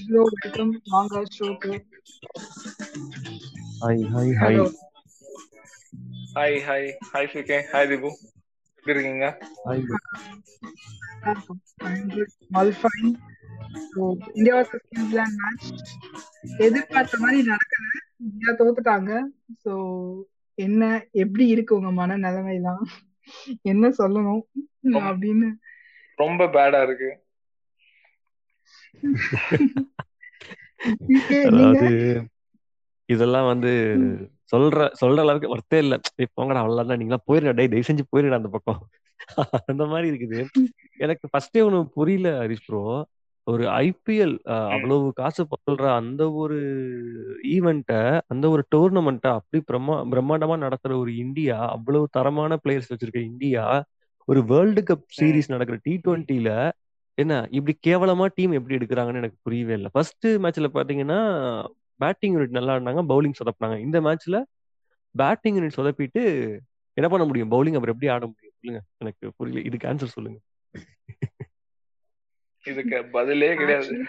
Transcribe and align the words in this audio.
Bro 0.00 0.22
welcome 0.34 0.70
வாங்க 0.90 1.20
ஷோக்கு 1.34 1.70
hi 3.80 4.02
hi 4.12 4.32
hi 4.34 4.56
hello 4.56 4.64
hi 6.34 6.58
hi 6.66 6.86
hi 7.08 7.30
C K 7.32 7.58
hi 7.72 7.88
Dibu 7.90 8.10
எப்படி 8.76 8.94
இருக்கீங்க? 8.94 9.26
Hi 9.64 9.82
all 12.54 12.72
fine 12.78 13.10
so 13.90 14.00
India 14.32 14.54
versus 14.58 14.86
New Zealand 14.92 15.40
match 15.40 15.68
எதிர்பார்த்த 16.60 17.20
மாதிரி 17.20 17.40
நடக்கல. 17.48 17.84
India 18.24 18.52
தோத்துட்டாங்க. 18.58 19.10
So 19.64 19.72
என்ன 20.58 20.82
எப்படி 21.22 21.44
இருக்கு 21.48 21.72
உங்க 21.74 21.92
மன 21.92 22.16
நிலைமைலாம் 22.18 22.84
என்ன 23.70 23.92
சொல்லணும்? 23.98 24.42
அப்படின்னு 25.02 25.48
ரொம்ப 26.18 26.46
பேடா 26.54 26.80
இருக்கு. 26.82 27.10
அதாவது 31.48 31.88
இதெல்லாம் 33.08 33.46
வந்து 33.46 33.72
சொல்ற 34.52 34.86
சொல்ற 35.00 35.18
அளவுக்கு 35.20 35.52
ஒர்த்தே 35.54 35.78
இல்ல. 35.78 35.94
போங்கடா 36.36 36.60
அவ்வளவுதான் 36.62 37.00
நீங்களா 37.00 37.20
போயிருங்க 37.28 37.54
டேய் 37.54 37.72
தயவு 37.72 37.88
செஞ்சு 37.88 38.04
போயிருடா 38.10 38.40
அந்த 38.40 38.50
பக்கம். 38.50 38.80
அந்த 39.70 39.84
மாதிரி 39.86 40.06
இருக்குது. 40.12 40.38
எனக்கு 41.00 41.26
ஃபர்ஸ்டே 41.28 41.60
ஒண்ணு 41.66 41.80
புரியல 41.94 42.30
ஹரிஷ் 42.40 42.66
ப்ரோ 42.66 42.82
ஒரு 43.46 43.64
ஐபிஎல் 43.82 44.34
அவ்வளவு 44.68 45.06
காசு 45.12 45.42
சொல்ற 45.60 45.86
அந்த 46.00 46.22
ஒரு 46.32 46.58
ஈவெண்ட்ட 47.52 47.94
அந்த 48.26 48.44
ஒரு 48.48 48.62
டோர்னமெண்ட்டை 48.74 49.30
அப்படி 49.30 49.60
பிரம்மா 49.62 49.96
பிரம்மாண்டமா 50.12 50.56
நடத்துற 50.64 50.94
ஒரு 50.98 51.12
இந்தியா 51.16 51.56
அவ்வளவு 51.68 52.06
தரமான 52.10 52.58
பிளேயர்ஸ் 52.64 52.92
வச்சிருக்க 52.92 53.20
இந்தியா 53.24 53.64
ஒரு 54.28 54.40
வேர்ல்டு 54.44 54.82
கப் 54.82 55.06
சீரிஸ் 55.16 55.48
நடக்கிற 55.48 55.78
டி 55.82 55.94
டுவெண்ட்டில 56.04 56.50
என்ன 57.14 57.48
இப்படி 57.50 57.78
கேவலமா 57.86 58.26
டீம் 58.34 58.52
எப்படி 58.52 58.84
எடுக்கிறாங்கன்னு 58.84 59.14
எனக்கு 59.14 59.36
புரியவே 59.42 59.72
இல்லை. 59.72 59.88
ஃபர்ஸ்ட் 59.92 60.26
மேட்ச்ல 60.26 60.68
பாத்தீங்கன்னா 60.74 61.64
பேட்டிங் 61.96 62.34
யூனிட் 62.36 62.48
நல்லா 62.48 62.76
ஆடினாங்க 62.76 63.04
பவுலிங் 63.08 63.32
சொதப்பினாங்க. 63.44 63.78
இந்த 63.78 64.00
மேட்ச்ல 64.00 64.42
பேட்டிங் 65.10 65.56
யூனிட் 65.56 65.80
சொதப்பிட்டு 65.80 66.22
என்ன 66.92 67.08
பண்ண 67.08 67.24
முடியும்? 67.26 67.50
பவுலிங் 67.50 67.74
அப்புறம் 67.74 67.94
எப்படி 67.94 68.08
ஆட 68.08 68.26
முடியும்? 68.26 68.54
சொல்லுங்க. 68.60 68.88
எனக்கு 68.98 69.32
புரியல. 69.36 69.64
இதுக்கு 69.64 69.88
ஆன்சர் 69.88 70.04
சொல்லுங்க. 70.04 70.38
இதுக்கு 72.66 73.04
பதிலே 73.04 73.54
கிடையாது. 73.54 74.04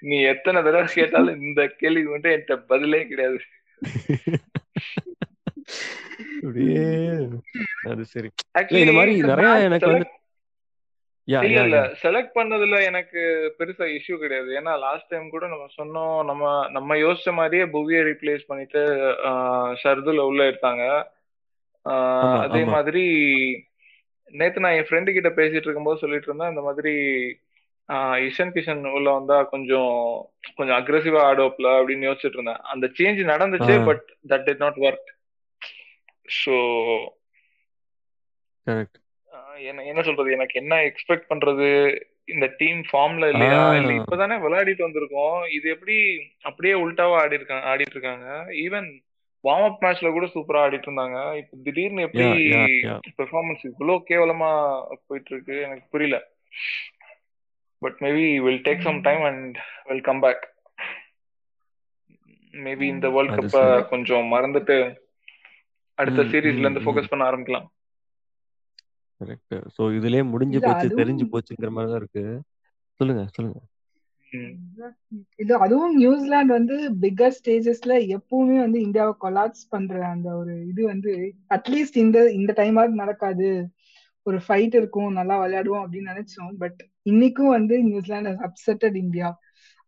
நீ 0.00 0.20
எத்தனை 0.20 0.62
தடவை 0.62 0.86
கேட்டாலும் 0.94 1.40
இந்த 1.40 1.74
கேள்விக்கு 1.76 2.10
மட்டும் 2.10 2.32
என்கிட்ட 2.32 2.66
பதிலே 2.66 3.06
கிடையாது. 3.06 3.40
அப்படியே. 6.34 7.28
அது 7.82 8.04
சரி. 8.04 8.30
இந்த 8.68 8.92
மாதிரி 8.92 9.16
நிறைய 9.16 9.62
எனக்கு 9.62 9.86
வந்து 9.86 10.08
இல்ல 11.46 11.60
செலக்ட் 12.02 12.36
பண்ணதுல 12.36 12.76
எனக்கு 12.86 13.20
பெருசா 13.58 13.86
இஷ்யூ 13.96 14.16
கிடையாது. 14.18 14.50
ஏன்னா 14.58 14.72
லாஸ்ட் 14.78 15.08
டைம் 15.08 15.26
கூட 15.30 15.44
நம்ம 15.48 15.66
சொன்னோம் 15.78 16.16
நம்ம 16.24 16.44
நம்ம 16.70 16.96
யோசிச்ச 16.96 17.32
மாதிரியே 17.34 17.64
புவியை 17.76 18.02
ரீப்ளேஸ் 18.10 18.44
பண்ணிட்டு 18.46 18.82
ஷர்துல 19.82 20.26
உள்ள 20.30 20.42
எடுத்தாங்க. 20.50 20.84
அதே 22.46 22.62
மாதிரி 22.74 23.04
நேத்து 24.32 24.62
நான் 24.64 24.76
என் 24.78 24.88
ஃப்ரெண்டு 24.88 25.14
கிட்ட 25.14 25.30
பேசிட்டு 25.38 25.66
இருக்கும்போது 25.66 26.02
சொல்லிட்டு 26.02 26.28
இருந்தேன் 26.28 26.52
இந்த 26.52 26.62
மாதிரி 26.62 26.92
இஷன் 28.26 28.52
கிஷன் 28.56 28.82
உள்ள 28.96 29.08
வந்தா 29.10 29.36
கொஞ்சம் 29.52 29.94
கொஞ்சம் 30.56 30.78
அக்ரெசிவா 30.78 31.22
ஆடுவாப்ல 31.28 31.68
அப்படின்னு 31.78 32.08
யோசிச்சுட்டு 32.08 32.38
இருந்தேன். 32.38 32.62
அந்த 32.72 32.86
சேஞ்ச் 32.98 33.22
நடந்துச்சு 33.32 33.76
but 33.88 34.04
that 34.32 34.46
did 34.48 34.62
not 34.64 34.78
work 34.86 35.10
so 36.40 36.56
correct 38.66 38.98
என்ன 39.70 39.84
என்ன 39.84 40.02
சொல்றது? 40.02 40.30
எனக்கு 40.32 40.60
என்ன 40.60 40.74
எக்ஸ்பெக்ட் 40.88 41.30
பண்றது? 41.30 41.68
இந்த 42.24 42.46
டீம் 42.58 42.80
ஃபார்ம்ல 42.90 43.28
இல்லையா? 43.32 43.60
இல்ல 43.76 43.92
இப்பதானே 43.92 44.36
விளையாடிட்டு 44.44 44.86
வந்திருக்கோம். 44.86 45.38
இது 45.56 45.66
எப்படி 45.70 45.96
அப்படியே 46.40 46.74
உல்டாவா 46.84 47.16
ஆடி 47.22 47.38
இருக்காங்க 47.38 47.66
ஆடிட்டு 47.72 47.96
இருக்காங்க 47.96 48.26
ஈவன் 48.64 48.88
வார்ம் 49.44 49.66
அப் 49.68 49.82
மேட்ச்ல 49.84 50.08
கூட 50.12 50.26
சூப்பரா 50.34 50.62
ஆடிட்டு 50.64 50.88
இருந்தாங்க 50.88 51.18
இப்போ 51.40 51.54
திடீர்னு 51.64 52.06
எப்படி 52.06 52.26
பெர்ஃபார்மன்ஸ் 53.18 53.62
இவ்வளவு 53.70 54.04
கேவலமா 54.10 54.50
போயிட்டு 55.06 55.30
இருக்கு 55.34 55.54
எனக்கு 55.60 55.84
புரியல. 55.90 56.18
But 57.78 57.98
maybe 58.06 58.24
will 58.46 58.64
take 58.68 58.86
some 58.86 59.00
time 59.00 59.22
and 59.22 59.58
will 59.90 60.06
come 60.08 60.20
back 60.20 60.42
maybe 62.54 62.86
இந்த 62.94 63.08
வேர்ல்ட் 63.10 63.36
கப்ப 63.38 63.86
கொஞ்சம் 63.88 64.26
மறந்துட்டு 64.32 64.76
அடுத்த 65.94 66.22
சீரீஸ்ல 66.32 66.64
இருந்து 66.64 66.84
ஃபோக்கஸ் 66.84 67.10
பண்ண 67.12 67.24
ஆரம்பிக்கலாம். 67.30 67.66
கரெக்ட் 69.20 69.54
ஸோ 69.76 69.82
இதுலயே 69.98 70.22
முடிஞ்சு 70.30 70.58
இல்ல 70.58 70.68
போச்சு 70.68 70.98
தெரிஞ்சு 71.00 71.24
அதுவும் 71.24 71.34
போச்சுங்கிற 71.34 71.70
மாதிரி 71.70 71.90
தான் 71.92 72.00
இருக்கு. 72.02 72.24
சொல்லுங்க 73.00 73.22
சொல்லுங்க. 73.36 73.58
ம். 74.26 74.54
இது 75.36 75.52
அதுவும் 75.56 75.94
நியூசிலாந்து 75.96 76.52
வந்து 76.52 76.76
பிக்கர் 77.02 77.36
ஸ்டேஜஸ்ல 77.38 77.94
எப்பவுமே 78.16 78.56
வந்து 78.60 78.78
இந்தியாவை 78.80 79.14
கொலாப்ஸ் 79.20 79.64
பண்ற 79.68 80.02
அந்த 80.06 80.28
ஒரு 80.36 80.54
இது 80.66 80.82
வந்து 80.84 81.12
அட்லீஸ்ட் 81.50 81.96
இந்த 81.96 82.18
இந்த 82.32 82.52
டைமாவது 82.58 83.02
நடக்காது. 83.02 83.48
ஒரு 84.26 84.38
ஃபைட் 84.46 84.74
இருக்கும் 84.74 85.12
நல்லா 85.12 85.36
விளையாடுவோம் 85.42 85.84
அப்படின்னு 85.84 86.12
நினைச்சோம். 86.12 86.52
பட் 86.58 86.80
இன்னைக்கும் 87.04 87.54
வந்து 87.58 87.74
நியூசிலாந்து 87.82 88.32
அப்செட்டட் 88.48 88.96
இந்தியா 88.96 89.28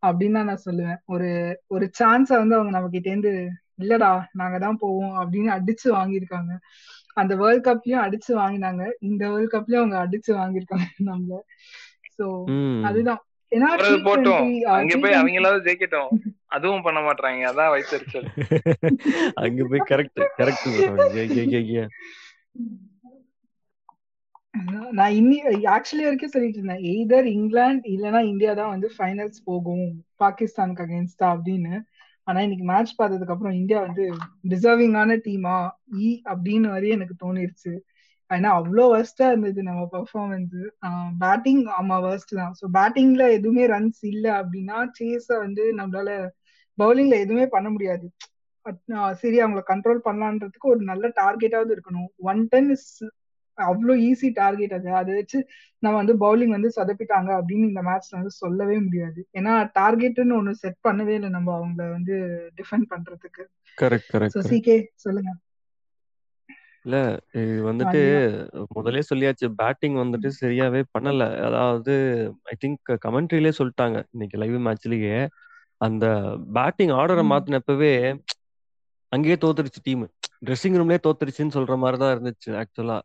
அப்படின்னு 0.02 0.32
தான் 0.32 0.48
நான் 0.50 0.64
சொல்லுவேன். 0.64 0.98
ஒரு 1.06 1.28
ஒரு 1.66 1.86
சான்ஸை 2.00 2.36
வந்து 2.38 2.56
அவங்க 2.56 2.70
நம்ம 2.70 2.88
கிட்ட 2.88 3.08
இருந்து 3.10 3.32
இல்லடா 3.78 4.08
நாங்க 4.32 4.56
தான் 4.58 4.78
போவோம் 4.78 5.14
அப்படின்னு 5.20 5.50
அடிச்சு 5.56 5.88
வாங்கியிருக்காங்க. 5.94 6.52
அந்த 7.16 7.32
வேர்ல்ட் 7.36 7.66
கப்லயும் 7.66 8.04
அடிச்சு 8.04 8.32
வாங்கினாங்க. 8.36 8.82
இந்த 9.00 9.22
வேர்ல்ட் 9.30 9.54
கப்லயும் 9.54 9.82
அவங்க 9.82 9.98
அடிச்சு 10.04 10.32
வாங்கியிருக்காங்க 10.34 10.88
நம்மள. 11.10 11.38
சோ 12.16 12.26
அதுதான். 12.84 13.20
ஏன்னா 13.52 13.68
போட்டும். 14.06 14.26
டுவெண்ட்டி 14.26 14.60
அங்க 14.74 14.94
போய் 14.98 15.18
அவங்களாவது 15.18 15.66
ஜெயிக்கட்டும். 15.66 16.10
அதுவும் 16.46 16.84
பண்ண 16.86 17.00
மாட்டாங்க 17.00 17.50
அதான் 17.50 17.72
வயிற்றுச்சல் 17.72 18.28
அங்க 19.44 19.64
போய் 19.64 19.88
கரெக்ட் 19.90 20.22
கரெக்ட் 20.40 20.68
நான் 24.92 25.14
இன்னி 25.18 25.36
ஆக்சுவலி 25.74 26.04
வரைக்கும் 26.04 26.32
சொல்லிட்டு 26.32 26.58
இருந்தேன். 26.58 26.82
எய்தர் 26.90 27.26
இங்கிலாந்து 27.36 27.88
இல்லனா 27.88 28.20
இந்தியா 28.22 28.52
தான் 28.54 28.72
வந்து 28.74 28.88
ஃபைனல்ஸ் 28.96 29.40
போகும். 29.44 29.86
பாகிஸ்தானுக்கு 30.20 30.84
அகேன்ஸ்டா 30.86 31.26
அப்படின்னு. 31.36 31.72
ஆனா 32.26 32.40
இன்னைக்கு 32.40 32.66
மேட்ச் 32.66 32.98
பார்த்ததுக்கு 32.98 33.34
அப்புறம் 33.34 33.56
இந்தியா 33.60 33.78
வந்து 33.80 34.04
டிசர்விங்கான 34.50 35.16
டீமா 35.24 35.56
இ 36.00 36.10
அப்படின்னு 36.32 36.68
வரையும் 36.68 36.98
எனக்கு 36.98 37.16
தோணிருச்சு. 37.22 37.72
ஏன்னா 38.30 38.50
அவ்வளோ 38.58 38.84
வர்ஸ்டா 38.92 39.26
இருந்தது 39.28 39.60
நம்ம 39.62 39.82
பெர்ஃபார்மன்ஸ் 39.92 40.54
பேட்டிங் 41.20 41.62
ஆமா 41.76 41.96
வர்ஸ்ட் 42.04 42.32
தான். 42.34 42.54
ஸோ 42.60 42.64
பேட்டிங்ல 42.72 43.24
எதுவுமே 43.32 43.64
ரன்ஸ் 43.68 44.02
இல்லை 44.12 44.30
அப்படின்னா 44.40 44.78
சேஸ 44.98 45.28
வந்து 45.38 45.64
நம்மளால 45.78 46.10
பவுலிங்ல 46.78 47.16
எதுவுமே 47.20 47.46
பண்ண 47.48 47.68
முடியாது. 47.70 48.06
சரி 49.20 49.36
அவங்கள 49.40 49.62
கண்ட்ரோல் 49.68 50.04
பண்ணலான்றதுக்கு 50.04 50.66
ஒரு 50.68 50.82
நல்ல 50.84 51.04
டார்கெட்டாவது 51.16 51.72
இருக்கணும். 51.74 52.10
ஒன் 52.30 52.42
டென் 52.48 52.70
இஸ் 52.70 52.90
அவ்வளோ 53.58 53.94
ஈஸி 54.08 54.28
டார்கெட் 54.32 54.72
அது. 54.72 54.88
அதை 54.94 55.14
வச்சு 55.14 55.38
நம்ம 55.82 55.94
வந்து 55.96 56.14
பவுலிங் 56.16 56.54
வந்து 56.56 56.70
சொதப்பிட்டாங்க 56.76 57.30
அப்படின்னு 57.38 57.70
இந்த 57.70 57.82
மேட்ச்ல 57.82 58.10
வந்து 58.10 58.30
சொல்லவே 58.30 58.76
முடியாது. 58.78 59.20
ஏன்னா 59.32 59.54
டார்கெட்னு 59.78 60.38
ஒண்ணு 60.40 60.50
செட் 60.50 60.80
பண்ணவே 60.88 61.14
இல்லை 61.14 61.28
நம்ம 61.28 61.48
அவங்கள 61.58 61.90
வந்து 61.90 62.16
டிஃபெண்ட் 62.56 62.86
பண்றதுக்கு. 62.90 63.44
கரெக்ட் 63.78 64.12
கரெக்ட் 64.12 64.48
சிகே 64.50 64.76
சொல்லுங்க. 64.94 65.32
இல்ல 66.84 67.20
இது 67.32 67.52
வந்துட்டு 67.62 68.00
முதலே 68.70 69.02
சொல்லியாச்சு 69.10 69.46
பேட்டிங் 69.54 69.96
வந்துட்டு 69.96 70.28
சரியாவே 70.40 70.82
பண்ணல. 70.98 71.22
அதாவது 71.48 71.94
ஐ 72.44 72.54
திங்க் 72.64 72.92
கமெண்ட்ரிலே 73.06 73.52
சொல்லிட்டாங்க 73.58 73.98
இன்னைக்கு 74.10 74.38
லைவ் 74.38 74.58
மேட்ச்லயே 74.66 75.18
அந்த 75.80 76.06
பேட்டிங் 76.52 76.90
ஆர்டரை. 76.90 77.24
மாத்தினப்பவே 77.32 77.94
அங்கேயே 79.12 79.36
தோத்துருச்சு 79.40 79.80
டீம் 79.82 80.02
ட்ரெஸ்ஸிங் 80.46 80.76
ரூம்லயே 80.78 80.98
தோத்துருச்சுன்னு 81.02 81.56
சொல்ற 81.56 81.74
மாதிரி 81.76 81.98
தான் 81.98 82.14
இருந்துச்சு 82.14 82.50
ஆக்சுவலா 82.60 82.98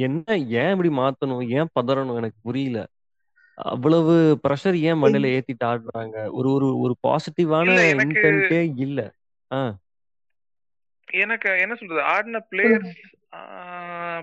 என்ன 0.00 0.24
ஏன் 0.60 0.72
இப்படி 0.74 0.90
மாத்தணும் 0.98 1.42
ஏன் 1.56 1.72
பதறணும் 1.80 2.16
எனக்கு 2.16 2.38
புரியல. 2.42 2.80
அவ்வளவு 3.58 4.12
ப்ரெஷர் 4.42 4.76
ஏன் 4.80 5.00
மண்ணில 5.02 5.30
ஏத்திட்டு 5.36 5.64
ஆடுறாங்க? 5.70 6.16
ஒரு 6.30 6.48
ஒரு 6.52 6.68
ஒரு 6.78 6.94
பாசிட்டிவான 7.06 7.74
இன்டென்ட்டே 7.94 8.60
இல்ல. 8.76 9.00
எனக்கு 11.08 11.50
என்ன 11.60 11.74
சொல்றது? 11.74 12.02
ஆடின 12.12 12.40
பிளேயர்ஸ் 12.50 12.92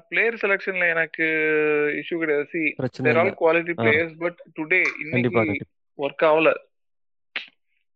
பிளேயர் 0.09 0.39
செலெக்ஷன்ல 0.41 0.85
எனக்கு 0.89 1.25
இஷ்யூ 1.99 2.17
கிடையாது. 2.17 2.47
சி 2.51 2.61
பிரச்சனை 2.77 3.05
there 3.07 3.21
all 3.21 3.35
quality 3.41 3.75
players 3.81 4.15
but 4.17 4.39
today 4.57 4.81
இன்னைக்கு 5.03 5.67
ஒர்க் 5.99 6.25
ஆகல. 6.29 6.49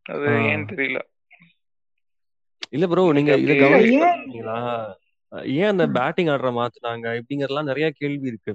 அது 0.05 0.27
ஆ. 0.27 0.37
ஏன்னு 0.51 0.67
தெரியல. 0.73 0.99
இல்ல 2.73 2.85
ப்ரோ 2.91 3.03
நீங்க 3.17 3.31
இத 3.37 3.53
அப்படியே 3.53 3.57
இல்ல 3.85 4.03
கவனிச்சு 4.05 4.05
ஏன் 5.55 5.71
அந்த. 5.71 5.85
பேட்டிங் 5.97 6.29
ஆர்டரை 6.31 6.51
மாத்துனாங்க? 6.57 7.07
இப்படிங்கறதெல்லாம் 7.19 7.69
நிறைய 7.71 7.87
கேள்வி 7.99 8.27
இருக்கு. 8.31 8.53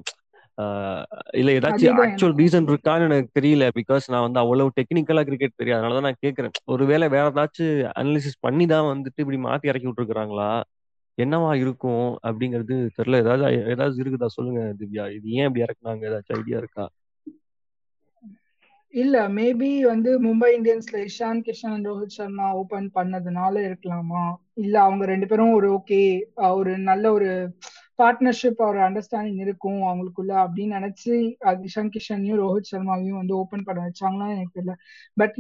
இல்ல 1.41 1.51
ஏதாச்சும் 1.57 1.97
ஆக்சுவல் 1.99 2.37
ரீசன் 2.39 2.69
இருக்கான்னு 2.71 3.07
எனக்கு 3.09 3.31
தெரியல. 3.39 3.65
பிகாஸ் 3.79 4.05
நான் 4.07 4.25
வந்து 4.27 4.41
அவ்வளவு 4.43 4.71
டெக்னிக்கலா 4.79 5.23
கிரிக்கெட் 5.25 5.59
தெரியாது. 5.59 5.81
அதனாலதான் 5.81 6.09
நான் 6.09 6.23
கேக்குறேன் 6.25 6.55
ஒருவேளை 6.75 7.07
வேற 7.09 7.25
ஏதாச்சும் 7.33 7.73
அனாலிசிஸ் 7.95 8.43
பண்ணி 8.47 8.67
தான் 8.67 8.91
வந்துட்டு 8.93 9.23
இப்படி 9.25 9.41
மாத்தி 9.45 9.71
இறக்கி 9.73 9.89
விட்டுருக்காங்களா 9.89 10.51
என்னவா 11.19 11.51
இருக்கும்? 11.63 11.85
அப்படிங்கிறது 12.29 12.75
தெரியல. 12.99 13.21
ஏதாவது 13.25 13.45
ஏதாவது 13.73 14.03
இருக்குதா 14.03 14.29
சொல்லுங்க 14.37 14.63
திவ்யா? 14.81 15.05
இது 15.17 15.37
ஏன் 15.39 15.49
இப்படி 15.49 15.65
இறக்குனாங்க? 15.67 16.03
ஏதாச்சும் 16.11 16.39
ஐடியா 16.39 16.59
இருக்கா? 16.63 16.87
இல்ல 18.97 19.17
மேபி 19.29 19.71
வந்து 19.85 20.11
மும்பை 20.21 20.49
இந்தியன்ஸ்ல 20.57 20.99
இஷான் 21.05 21.41
கிஷன் 21.47 21.73
அண்ட் 21.73 21.89
ரோஹித் 21.89 22.15
சர்மா 22.15 22.47
ஓபன் 22.53 22.89
பண்ணதுனால 22.95 23.55
இருக்கலாமா? 23.67 24.23
இல்ல 24.57 24.81
அவங்க 24.81 25.05
ரெண்டு 25.05 25.27
பேரும் 25.27 25.53
ஒரு 25.53 25.69
ஓகே 25.73 26.01
ஒரு 26.53 26.73
நல்ல 26.83 27.13
ஒரு 27.13 27.31
பார்ட்னர்ஷிப் 27.99 28.61
ஒரு 28.63 28.79
அண்டர்ஸ்டாண்டிங் 28.79 29.41
இருக்கும் 29.43 29.79
அவங்களுக்குள்ள 29.83 30.33
அப்படின்னு 30.43 30.79
நினைச்சு 30.79 31.13
இஷான் 31.67 31.93
கிஷனையும் 31.95 32.41
ரோஹித் 32.41 32.71
சர்மாவையும் 32.71 33.19
வந்து 33.19 33.35
ஓபன் 33.37 33.65
பண்ண 33.65 33.85
வச்சாங்களா 33.85 34.27
எனக்கு 34.33 34.57
தெரியல 34.57 34.75
but 35.17 35.37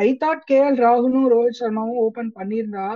I 0.00 0.08
thought 0.22 0.44
K 0.44 0.58
L 0.64 0.80
ராகுலும் 0.82 1.28
Rohit 1.32 1.60
சர்மாவும் 1.60 2.00
ஓபன் 2.04 2.30
பண்ணியிருந்தா 2.36 2.86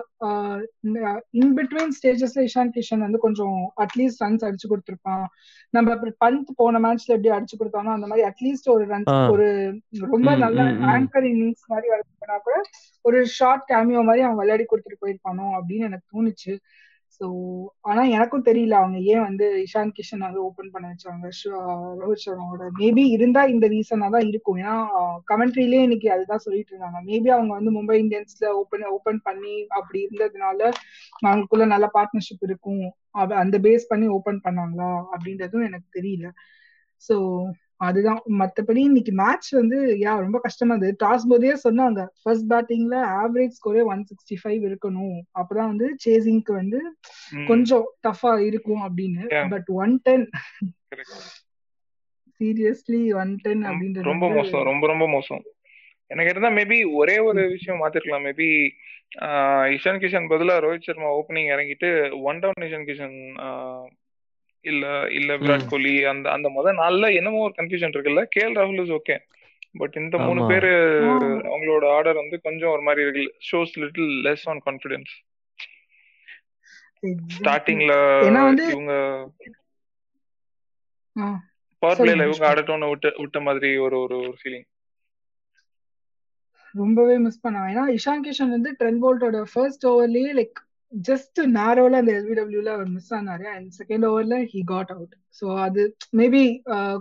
இன் 1.38 1.52
பிட்வீன் 1.58 1.94
ஸ்டேஜஸ்ல 1.98 2.44
இஷான் 2.48 2.72
கிஷன் 2.76 3.04
வந்து 3.06 3.20
கொஞ்சம் 3.24 3.56
அட்லீஸ்ட் 3.84 4.22
ரன்ஸ் 4.24 4.46
அடிச்சு 4.48 4.70
கொடுத்துருப்பான் 4.70 5.24
நம்ம 5.74 5.94
பந்த் 6.20 6.50
போன 6.56 6.80
மேட்ச்ல 6.84 7.14
எப்படி 7.14 7.32
அடிச்சு 7.34 7.56
கொடுத்தானோ 7.56 7.92
அந்த 7.94 8.06
மாதிரி 8.06 8.26
அட்லீஸ்ட் 8.28 8.68
ஒரு 8.74 8.84
ரன்ஸ். 8.92 9.12
ஒரு 9.34 9.48
ரொம்ப 10.06 10.28
நல்ல. 10.44 10.60
ஆங்கர் 10.92 11.28
இன்னிங்ஸ் 11.30 11.64
மாதிரி 11.68 11.88
வளர்த்துனா 11.92 12.36
கூட 12.46 12.56
ஒரு 13.04 13.18
ஷார்ட் 13.36 13.64
கேமியோ 13.70 14.02
மாதிரி 14.04 14.22
அவன் 14.22 14.40
விளையாடி 14.40 14.66
கொடுத்துட்டு 14.66 15.02
போயிருப்பானோ 15.02 15.46
அப்படின்னு 15.58 15.88
எனக்கு 15.88 16.06
தோணுச்சு 16.12 16.52
சோ 17.16 17.26
ஆனா 17.82 18.02
எனக்கும் 18.16 18.44
தெரியல. 18.48 18.74
அவங்க 18.80 18.98
ஏன் 19.12 19.24
வந்து 19.26 19.46
இஷான் 19.64 19.92
கிஷன் 19.96 20.24
வந்து 20.26 20.40
ஓபன் 20.46 20.70
பண்ண 20.74 20.86
வச்சாங்க? 20.90 21.28
ரோஹித் 22.02 22.24
சர்மாவோட. 22.24 22.64
மேபி 22.80 23.04
இருந்தா 23.16 23.42
இந்த 23.54 23.66
ரீசனா 23.74 24.08
தான் 24.16 24.26
இருக்கும். 24.30 24.58
ஏன்னா 24.62 24.74
கமெண்ட்ரிலேயே 25.30 25.84
இன்னைக்கு 25.86 26.08
அதுதான் 26.10 26.44
சொல்லிட்டு 26.46 26.72
இருந்தாங்க. 26.74 27.00
மேபி 27.10 27.30
அவங்க 27.36 27.52
வந்து 27.58 27.72
மும்பை 27.78 27.98
இந்தியன்ஸ்ல 28.04 28.50
ஓபன் 28.60 28.86
ஓபன் 28.96 29.20
பண்ணி 29.28 29.56
அப்படி 29.78 29.98
இருந்ததுனால 30.06 30.60
அவங்களுக்குள்ள 31.22 31.66
நல்ல 31.74 31.88
பார்ட்னர்ஷிப் 31.96 32.46
இருக்கும். 32.48 32.84
அந்த 33.42 33.56
பேஸ் 33.66 33.90
பண்ணி 33.92 34.08
ஓபன் 34.16 34.44
பண்ணாங்களா? 34.46 34.92
அப்படின்றதும் 35.14 35.66
எனக்கு 35.68 35.88
தெரியல. 35.98 36.26
சோ 37.04 37.16
அதுதான் 37.80 38.20
மத்தபடி 38.38 38.80
இன்னைக்கு 38.88 39.12
மேட்ச் 39.20 39.50
வந்து 39.58 39.78
யா 40.04 40.12
ரொம்ப 40.24 40.38
கஷ்டமா 40.46 40.74
இருந்தது. 40.74 40.94
டாஸ் 41.04 41.28
போதே 41.30 41.52
சொன்னாங்க 41.64 42.00
ஃபர்ஸ்ட் 42.22 42.48
பேட்டிங்ல 42.52 42.96
ஆவரேஜ் 43.20 43.58
ஸ்கோரே 43.58 43.82
ஒன் 43.92 44.02
சிக்ஸ்டி 44.10 44.36
ஃபைவ் 44.42 44.62
இருக்கணும். 44.68 45.18
அப்பதான் 45.40 45.70
வந்து 45.72 45.88
சேசிங்க்கு 46.04 46.54
வந்து 46.60 46.80
கொஞ்சம் 47.50 47.86
டஃபா 48.06 48.32
இருக்கும் 48.48 48.82
அப்படின்னு. 48.88 49.24
But 49.54 49.70
one 49.82 49.94
ten. 50.06 50.26
Seriously 52.40 53.02
one 53.20 53.32
ten 53.44 53.62
அப்படின்றது 53.68 54.10
ரொம்ப 54.12 54.26
மோசம் 54.30 54.66
ரொம்ப 54.70 54.84
ரொம்ப 54.86 55.06
மோசம். 55.14 55.44
எனக்கு 56.10 56.32
இருந்தா 56.32 56.50
மேபி 56.58 56.76
ஒரே 57.00 57.16
ஒரு 57.28 57.42
விஷயம் 57.54 57.80
மாத்திருக்கலாம். 57.80 58.26
மேபி 58.28 58.50
இஷான் 59.76 60.00
கிஷன் 60.02 60.28
பதிலா 60.32 60.54
ரோஹித் 60.64 60.86
சர்மா 60.86 61.08
ஓப்பனிங் 61.18 61.50
இறங்கிட்டு 61.54 61.88
ஒன் 62.30 62.40
டவுன் 62.42 62.66
இஷான் 62.66 62.86
கிஷன் 62.90 63.16
இல்ல 64.64 64.84
இல்ல 65.10 65.30
விராட். 65.38 65.68
கோலி 65.70 65.92
அந்த 66.04 66.26
அந்த 66.30 66.48
முத 66.50 66.72
நாள்ல 66.78 67.14
என்னமோ 67.14 67.40
ஒரு 67.40 67.54
கன்ஃபியூஷன் 67.58 67.94
இருக்குல்ல 67.94 68.24
கேஎல் 68.34 68.56
ராகுல் 68.58 68.82
இஸ் 68.82 68.94
ஓகே 68.96 69.16
பட் 69.74 69.96
இந்த 69.96 70.16
மூணு. 70.18 70.40
பேரு. 70.48 70.70
அவங்களோட 71.48 71.84
ஆர்டர் 71.92 72.16
வந்து 72.16 72.36
கொஞ்சம் 72.40 72.70
ஒரு 72.70 72.82
மாதிரி 72.82 73.02
இருக்கு 73.02 73.24
shows 73.48 73.74
little 73.78 74.12
less 74.24 74.46
on 74.48 74.62
confidence. 74.64 75.12
ஸ்டார்டிங்ல 77.34 77.92
இவங்க 78.68 78.94
ஆ, 81.16 81.26
பவர் 81.82 81.98
பிளேல 81.98 82.14
இவங்க 82.16 82.32
விஷ்ணு. 82.32 82.48
ஆடட்டோன்னு 82.48 82.88
விட்டு 82.88 83.10
விட்ட 83.18 83.38
மாதிரி 83.40 83.70
ஒரு 83.78 83.96
ஒரு 84.00 84.16
ஒரு 84.20 84.34
ஃபீலிங் 84.40 84.66
ரொம்பவே 86.74 87.14
மிஸ் 87.18 87.42
பண்ணாங்க 87.44 87.70
ஏன்னா 87.72 87.84
இஷான் 87.94 88.24
கிஷன் 88.24 88.50
வந்து 88.50 88.70
ட்ரெண்ட் 88.78 89.02
போல்ட்டோட 89.02 89.38
ஃபர்ஸ்ட் 89.52 89.86
ஓவர்லயே 89.86 90.32
லைக் 90.34 90.58
ஜஸ்ட் 90.92 91.38
நேரோல 91.54 91.98
அந்த 92.00 92.12
எல்பிடபிள்யூல 92.12 92.70
அவர் 92.74 92.88
மிஸ் 92.88 93.12
ஆனாரு. 93.14 93.44
அண்ட் 93.54 93.68
செகண்ட் 93.78 94.06
ஓவர்ல 94.06 94.36
ஹி 94.52 94.60
காட் 94.64 94.92
அவுட் 94.94 95.14
ஸோ 95.38 95.46
அது 95.58 95.82
மேபி 96.16 96.42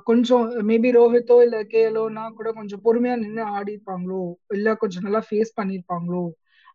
கொஞ்சம் 0.04 0.48
மேபி 0.70 0.90
ரோஹித்தோ 0.98 1.38
இல்ல 1.46 1.60
கேஎலோனா 1.74 2.26
கூட 2.34 2.52
கொஞ்சம் 2.54 2.84
பொறுமையா 2.86 3.16
நின்று 3.16 3.44
ஆடி 3.56 3.72
இருப்பாங்களோ 3.76 4.22
இல்ல 4.50 4.76
கொஞ்சம் 4.76 5.06
நல்லா 5.08 5.22
ஃபேஸ் 5.30 5.58
பண்ணிருப்பாங்களோ? 5.60 6.24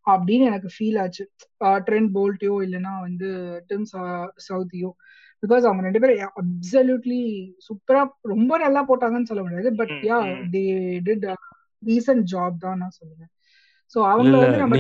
அப்படின்னு 0.07 0.45
எனக்கு 0.51 0.71
ஃபீல் 0.75 0.99
ஆச்சு. 1.03 1.25
ட்ரெண்ட் 1.87 2.11
போல்ட்டையோ 2.15 2.55
இல்லைன்னா 2.67 2.93
வந்து 3.07 3.29
டிம் 3.69 3.87
சவுதியோ 4.49 4.91
பிகாஸ் 5.43 5.65
அவங்க 5.69 5.83
ரெண்டு 5.83 6.01
பேரும் 6.03 6.35
அப்சல்யூட்லி 6.41 7.21
சூப்பரா 7.67 8.03
ரொம்ப 8.33 8.59
நல்லா 8.59 8.81
போட்டாங்கன்னு 8.89 9.31
சொல்ல 9.31 9.43
முடியாது. 9.43 9.71
But 9.81 9.95
yeah. 10.11 10.19
They 10.55 10.63
did 11.09 11.27
recent 11.83 12.27
job 12.33 12.57
தான் 12.59 12.81
நான் 12.83 12.99
சொல்லுவேன். 13.01 13.31
சோ 13.95 13.99
இல்ல 14.25 14.37
வந்து 14.45 14.59
நம்ம 14.63 14.77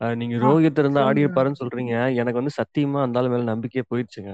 அஹ், 0.00 0.14
நீங்க 0.14 0.36
ஆ. 0.36 0.48
ரோஹித் 0.48 0.78
இருந்தா 0.78 1.02
ஆடி 1.02 1.20
சொல்லுங்க. 1.20 1.26
இருப்பாருன்னு 1.26 1.60
சொல்றீங்க. 1.62 2.14
எனக்கு 2.14 2.40
வந்து 2.40 2.54
சத்தியமா 2.56 3.02
அந்த 3.02 3.18
ஆள் 3.18 3.28
மேல 3.28 3.42
நம்பிக்கையே 3.42 3.84
போயிடுச்சுங்க. 3.90 4.32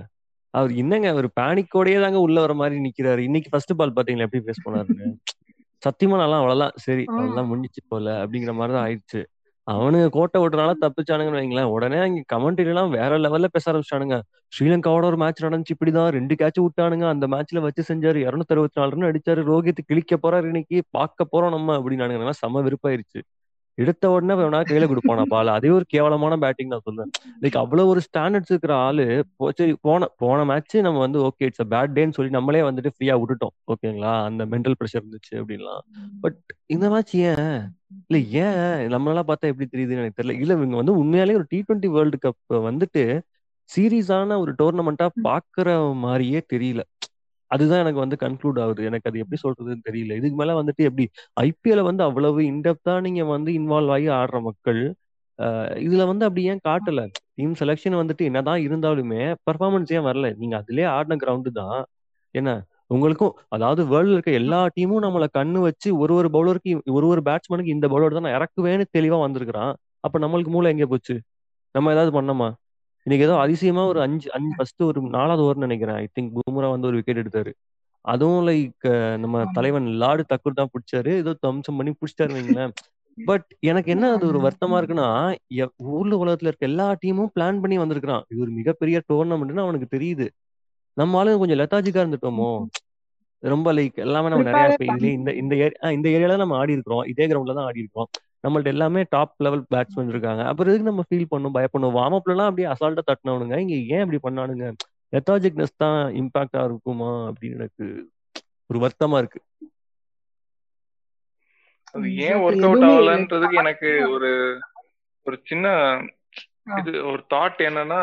அவர் 0.54 0.72
என்னங்க 0.72 1.08
அவர் 1.08 1.28
பேனிக்கோடயே 1.40 2.00
தாங்க 2.00 2.18
உள்ள 2.18 2.40
வர 2.40 2.54
மாதிரி 2.54 2.76
நிக்கிறாரு. 2.80 3.18
இன்னைக்கு 3.18 3.50
ஃபர்ஸ்ட் 3.50 3.74
பால் 3.76 3.92
பாத்தீங்களா 3.92 4.18
எப்படி 4.18 4.44
பேஸ் 4.44 4.62
பண்ணாருன்னு? 4.64 5.08
சத்தியமா 5.82 6.16
நல்லா 6.16 6.36
அவ்வளவுதான். 6.36 6.72
சரி 6.76 7.04
ஆ. 7.08 7.12
அவ்வளவுதான் 7.12 7.50
முடிஞ்சிச்சு 7.50 7.82
போல 7.88 8.26
அப்படிங்கிற 8.26 8.54
மாதிரிதான் 8.54 8.86
ஆயிடுச்சு. 8.86 9.20
அவனுங்க 9.66 10.08
கோட்டை 10.08 10.42
விட்டுறனால 10.42 10.72
தப்பிச்சானுங்கன்னு 10.80 11.40
வைங்களேன். 11.40 11.70
உடனே 11.70 11.96
அங்க 11.98 12.22
கமெண்ட்ரி 12.32 12.66
எல்லாம் 12.66 12.90
வேற 12.90 13.18
லெவல்ல 13.18 13.46
பேச 13.52 13.64
ஆரம்பிச்சானுங்க 13.72 14.16
ஸ்ரீலங்காவோட 14.52 15.04
ஒரு 15.04 15.16
மேட்ச் 15.16 15.44
நடந்துச்சு 15.44 15.74
இப்படிதான். 15.74 16.08
ரெண்டு 16.08 16.34
கேட்ச் 16.34 16.60
விட்டானுங்க. 16.60 17.08
அந்த 17.08 17.26
மேட்ச்ல 17.26 17.60
வச்சு 17.60 17.82
செஞ்சாரு. 17.88 18.20
இருநூத்தி 18.24 18.54
அறுபத்தி 18.54 18.80
நாலு 18.80 18.90
ரன் 18.90 19.10
அடிச்சாரு. 19.10 19.42
ரோஹித் 19.44 19.84
கிழிக்க 19.88 20.16
போறாரு 20.22 20.44
இன்னைக்கு. 20.44 20.82
பார்க்க 20.90 21.26
போறோம் 21.32 21.50
நம்ம 21.50 21.78
எனக்கு 21.98 22.32
செம 22.34 22.62
விருப்பாயிருச்சு 22.62 23.20
எடுத்த 23.78 24.04
உடனே 24.10 24.34
வேணா 24.38 24.60
கையில 24.64 24.86
கொடுப்பானா 24.88 25.24
பால்? 25.28 25.50
அதே 25.56 25.70
ஒரு 25.70 25.84
கேவலமான 25.88 26.36
பேட்டிங் 26.38 26.72
நான் 26.72 26.84
சொல்லுவேன் 26.86 27.10
லைக் 27.42 27.58
அவ்வளவு 27.62 27.90
ஒரு 27.92 28.00
ஸ்டாண்டர்ட்ஸ் 28.06 28.52
இருக்கிற 28.52 28.74
ஆளு 28.86 29.04
சரி 29.52 29.72
போன 29.82 30.08
போன 30.16 30.44
மேட்ச் 30.44 30.76
நம்ம 30.86 30.98
வந்து 30.98 31.20
ஓகே 31.26 31.46
இட்ஸ் 31.48 31.64
அ 31.64 31.70
பேட் 31.70 31.94
டேன்னு 31.96 32.16
சொல்லி 32.18 32.32
நம்மளே 32.32 32.62
வந்துட்டு 32.68 32.92
ஃப்ரீயா 32.94 33.16
விட்டுட்டோம். 33.20 33.54
ஓகேங்களா 33.72 34.12
அந்த 34.28 34.44
மென்டல் 34.52 34.78
ப்ரெஷர் 34.80 35.02
இருந்துச்சு 35.02 35.34
அப்படின்லாம். 35.40 35.82
பட் 36.24 36.40
இந்த 36.74 36.86
மேட்ச் 36.90 37.14
ஏன்? 37.26 37.52
இல்ல 38.06 38.16
ஏன்? 38.40 38.60
நம்மளால 38.94 39.22
பார்த்தா 39.28 39.50
எப்படி 39.52 39.66
தெரியுதுன்னு 39.66 40.02
எனக்கு 40.02 40.18
தெரியல. 40.18 40.36
இல்ல 40.38 40.56
இவங்க 40.58 40.76
வந்து 40.76 40.94
உண்மையாலே 41.00 41.36
ஒரு 41.36 41.46
டி 41.48 41.58
டுவெண்ட்டி 41.60 41.90
வேர்ல்டு 41.94 42.18
கப் 42.24 42.38
வந்துட்டு 42.68 43.02
சீரியஸான 43.70 44.36
ஒரு 44.42 44.52
டோர்னமெண்டா 44.60 45.06
பாக்குற 45.24 45.68
மாதிரியே 46.00 46.40
தெரியல. 46.52 46.82
அதுதான் 47.50 47.80
எனக்கு 47.80 48.00
வந்து 48.00 48.16
கன்க்ளூட் 48.22 48.58
ஆகுது. 48.62 48.82
எனக்கு 48.88 49.08
அது 49.10 49.18
எப்படி 49.18 49.38
சொல்றதுன்னு 49.44 49.86
தெரியல. 49.86 50.16
இதுக்கு 50.20 50.36
மேல 50.36 50.54
வந்துட்டு 50.60 50.82
எப்படி 50.88 51.04
ஐபிஎல்ல 51.42 51.84
வந்து 51.88 52.02
அவ்வளவு 52.04 52.40
இன்டெப்தா 52.50 52.94
நீங்க 53.06 53.22
வந்து 53.30 53.52
இன்வால்வ் 53.58 53.92
ஆகி 53.96 54.08
ஆடுற 54.18 54.40
மக்கள் 54.48 54.80
அஹ் 55.38 55.74
இதுல 55.84 56.04
வந்து 56.08 56.24
அப்படி 56.26 56.42
ஏன் 56.48 56.62
காட்டல? 56.64 57.00
டீம் 57.34 57.54
செலெக்ஷன் 57.60 57.96
வந்துட்டு 58.00 58.24
என்னதான் 58.30 58.62
இருந்தாலுமே 58.64 59.20
பெர்ஃபார்மன்ஸ் 59.46 59.92
ஏன் 59.96 60.06
வரல? 60.08 60.28
நீங்க 60.38 60.54
அதுலயே 60.60 60.88
ஆடின 60.94 61.18
கிரவுண்டு 61.22 61.52
தான். 61.60 61.80
என்ன? 62.34 62.50
உங்களுக்கும் 62.90 63.34
அதாவது 63.50 63.82
வேர்ல்டுல 63.88 64.16
இருக்க 64.16 64.32
எல்லா 64.40 64.60
டீமும் 64.76 65.04
நம்மளை 65.06 65.28
கண்ணு 65.34 65.60
வச்சு 65.66 65.88
ஒரு 65.98 66.12
ஒரு 66.14 66.28
பவுலருக்கு 66.34 66.70
ஒரு 66.92 67.06
ஒரு 67.08 67.22
பேட்ஸ்மேனுக்கு 67.24 67.74
இந்த 67.74 67.86
பவுலர் 67.88 68.16
தான் 68.16 68.26
நான் 68.26 68.38
இறக்குவேன்னு 68.38 68.86
தெளிவா 68.96 69.18
வந்திருக்கிறான். 69.24 69.72
அப்ப 70.04 70.18
நம்மளுக்கு 70.20 70.52
மூளை 70.52 70.70
எங்கே 70.70 70.88
போச்சு? 70.88 71.16
நம்ம 71.74 71.92
ஏதாவது 71.92 72.12
பண்ணோமா? 72.18 72.48
இன்னைக்கு 73.08 73.26
ஏதோ 73.26 73.36
அதிசயமா 73.42 73.82
ஒரு 73.90 74.00
அஞ்சு 74.04 74.26
அஞ்சு 74.36 74.50
ஃபர்ஸ்ட் 74.56 74.82
ஒரு 74.86 75.00
நாலாவது 75.14 75.42
ஓவர் 75.44 75.62
நினைக்கிறேன். 75.64 75.98
ஐ 76.02 76.06
திங்க் 76.16 76.32
பூமரா 76.34 76.68
வந்து 76.72 76.88
ஒரு 76.88 76.96
விக்கெட் 76.98 77.20
எடுத்தாரு. 77.22 77.52
அதுவும் 78.04 78.42
லைக் 78.48 78.86
நம்ம 79.22 79.44
தலைவன் 79.56 79.86
லார்டு 80.02 80.24
தக்கூர் 80.32 80.58
தான் 80.58 80.70
பிடிச்சாரு. 80.72 81.12
ஏதோ 81.22 81.32
தம்சம் 81.46 81.78
பண்ணி 81.78 81.92
பிடிச்சிட்டாரு 81.94 82.34
வைங்களேன். 82.36 82.72
பட் 83.18 83.46
எனக்கு 83.70 83.90
என்ன 83.94 84.10
அது 84.16 84.24
ஒரு 84.30 84.40
வருத்தமா 84.46 84.76
இருக்குன்னா 84.80 85.06
ஊர்ல 85.98 86.18
உலகத்துல 86.24 86.50
இருக்க 86.50 86.70
எல்லா 86.70 86.88
டீமும் 87.04 87.32
பிளான் 87.36 87.62
பண்ணி 87.62 87.78
வந்திருக்கிறான். 87.82 88.26
இது 88.30 88.42
ஒரு 88.46 88.52
மிகப்பெரிய 88.58 89.00
டோர்னமெண்ட்னு 89.10 89.64
அவனுக்கு 89.66 89.88
தெரியுது. 89.96 90.26
நம்ம 90.96 91.22
ஆளுங்க 91.22 91.40
கொஞ்சம் 91.44 91.60
லெத்தாஜிக்கா 91.62 92.04
இருந்துட்டோமோ? 92.04 92.50
ரொம்ப 93.42 93.72
லைக் 93.78 93.98
எல்லாமே 94.06 94.30
நம்ம 94.34 94.46
நிறைய 94.50 95.10
இந்த 95.18 95.32
இந்த 95.42 95.54
ஏரியா 95.64 95.90
இந்த 95.98 96.08
ஏரியால 96.16 96.40
நம்ம 96.44 96.56
ஆடி 96.62 96.76
இருக்கிறோம். 96.76 97.04
இதே 97.14 97.26
கிரவுண்ட்ல 97.30 97.56
தான் 97.58 97.68
ஆடி 97.70 97.84
இருக்கோம் 97.84 98.10
நம்மள்ட்ட 98.44 98.72
எல்லாமே 98.74 99.00
டாப் 99.10 99.34
லெவல் 99.44 99.64
பேட்ஸ்மேன் 99.74 100.12
இருக்காங்க. 100.12 100.42
அப்புறம் 100.50 100.70
எதுக்கு 100.72 100.90
நம்ம 100.90 101.04
ஃபீல் 101.08 101.30
பண்ணும் 101.30 101.56
பயப்படணும்? 101.56 101.96
வார்ம் 101.98 102.16
அப்ல 102.18 102.34
எல்லாம் 102.34 102.50
அப்படியே 102.50 102.68
அசால்ட்டா 102.74 103.04
தட்டினவனுங்க. 103.08 103.56
இங்க 103.58 103.74
ஏன் 103.94 104.04
இப்படி 104.04 104.20
பண்ணானுங்க? 104.26 104.66
லெத்தாஜிக்னஸ் 105.12 105.74
தான் 105.76 106.00
இம்பாக்டா 106.20 106.62
இருக்குமா? 106.64 107.10
அப்படின்னு 107.28 107.58
எனக்கு 107.60 107.86
ஒரு 108.70 108.78
வருத்தமா 108.84 109.18
இருக்கு. 109.18 109.40
அது 111.94 112.06
ஏன் 112.26 112.40
ஒர்க் 112.46 112.64
அவுட் 112.66 112.86
ஆகலன்றதுக்கு 112.86 113.60
எனக்கு 113.62 113.90
ஒரு 114.14 114.30
ஒரு 115.26 115.36
சின்ன 115.44 115.66
இது 116.78 116.90
ஒரு 117.10 117.22
தாட் 117.34 117.60
என்னன்னா 117.66 118.00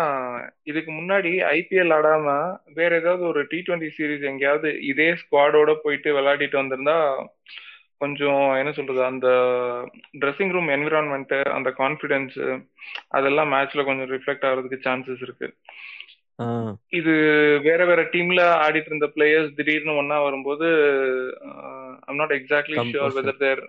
இதுக்கு 0.64 0.92
முன்னாடி 0.92 1.32
ஐபிஎல் 1.52 1.94
ஆடாம 1.98 2.28
வேற 2.74 2.92
ஏதாவது 2.96 3.24
ஒரு 3.28 3.42
டி 3.52 3.58
டுவெண்ட்டி 3.60 3.90
சீரிஸ் 3.98 4.26
எங்கேயாவது 4.32 4.70
இதே 4.92 5.10
ஸ்குவாடோட 5.22 5.74
போயிட்டு 5.84 6.10
விளையாடிட்டு 6.18 6.62
வந்திருந்தா 6.62 6.98
கொஞ்சம் 8.06 8.44
என்ன 8.58 8.72
சொல்றது 8.72 9.02
அந்த 9.12 9.28
ட்ரெஸ்ஸிங் 10.22 10.56
ரூம் 10.56 10.70
என்விரான்மெண்ட் 10.76 11.36
அந்த 11.58 11.70
கான்ஃபிடென்ஸ் 11.80 12.38
அதெல்லாம் 13.18 13.52
மேட்ச்ல 13.54 13.84
கொஞ்சம் 13.90 14.12
ரிஃப்ளெக்ட் 14.16 14.48
ஆகிறதுக்கு 14.50 14.86
சான்சஸ் 14.88 15.26
இருக்கு. 15.28 15.50
இது 17.00 17.12
வேற 17.68 17.82
வேற 17.90 18.02
டீம்ல 18.14 18.42
ஆடிட்டு 18.64 18.90
இருந்த 18.92 19.08
பிளேயர்ஸ் 19.16 19.54
திடீர்னு 19.60 19.94
ஒன்னா 20.02 20.18
வரும்போது 20.24 20.68
I'm 22.08 22.20
not 22.22 22.34
exactly 22.38 22.78
sure. 22.90 23.14
Whether 23.18 23.42
there. 23.44 23.62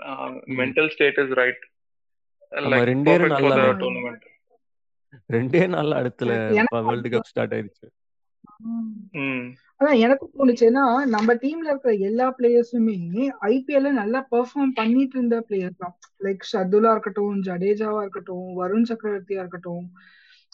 Mental 0.61 0.91
state 0.95 1.21
is 1.25 1.35
right 1.43 1.63
ரெண்டே 2.89 3.15
நாள்ல 3.35 3.55
டோர்னமெண்ட் 3.83 4.25
ரெண்டே 5.35 5.63
நாள்ல 5.75 6.01
அடுத்துல 6.01 6.33
வேர்ல்டு 6.89 7.13
கப் 7.15 7.31
ஸ்டார்ட் 7.31 7.55
ஆயிருச்சு 7.57 7.89
ஆனா 9.81 9.89
அதான் 9.89 10.03
எனக்கும் 10.05 10.35
தோணுச்சுன்னா 10.35 10.83
நம்ம 11.15 11.31
டீம்ல 11.43 11.69
இருக்கிற 11.71 11.93
எல்லா 12.09 12.27
பிளேயர்ஸுமே 12.37 12.95
ஐபிஎல்ல 13.49 13.91
நல்லா 13.99 14.21
பெர்ஃபார்ம் 14.31 14.73
பண்ணிட்டு 14.79 15.17
இருந்த 15.19 15.39
பிளேயர்ஸ் 15.49 15.83
தான். 15.83 15.95
லைக் 16.21 16.45
ஷர்துலா 16.51 16.93
இருக்கட்டும் 16.95 17.35
ஜடேஜாவா 17.49 18.01
இருக்கட்டும் 18.03 18.47
வருண் 18.61 18.89
சக்கரவர்த்தியா 18.91 19.43
இருக்கட்டும். 19.43 19.85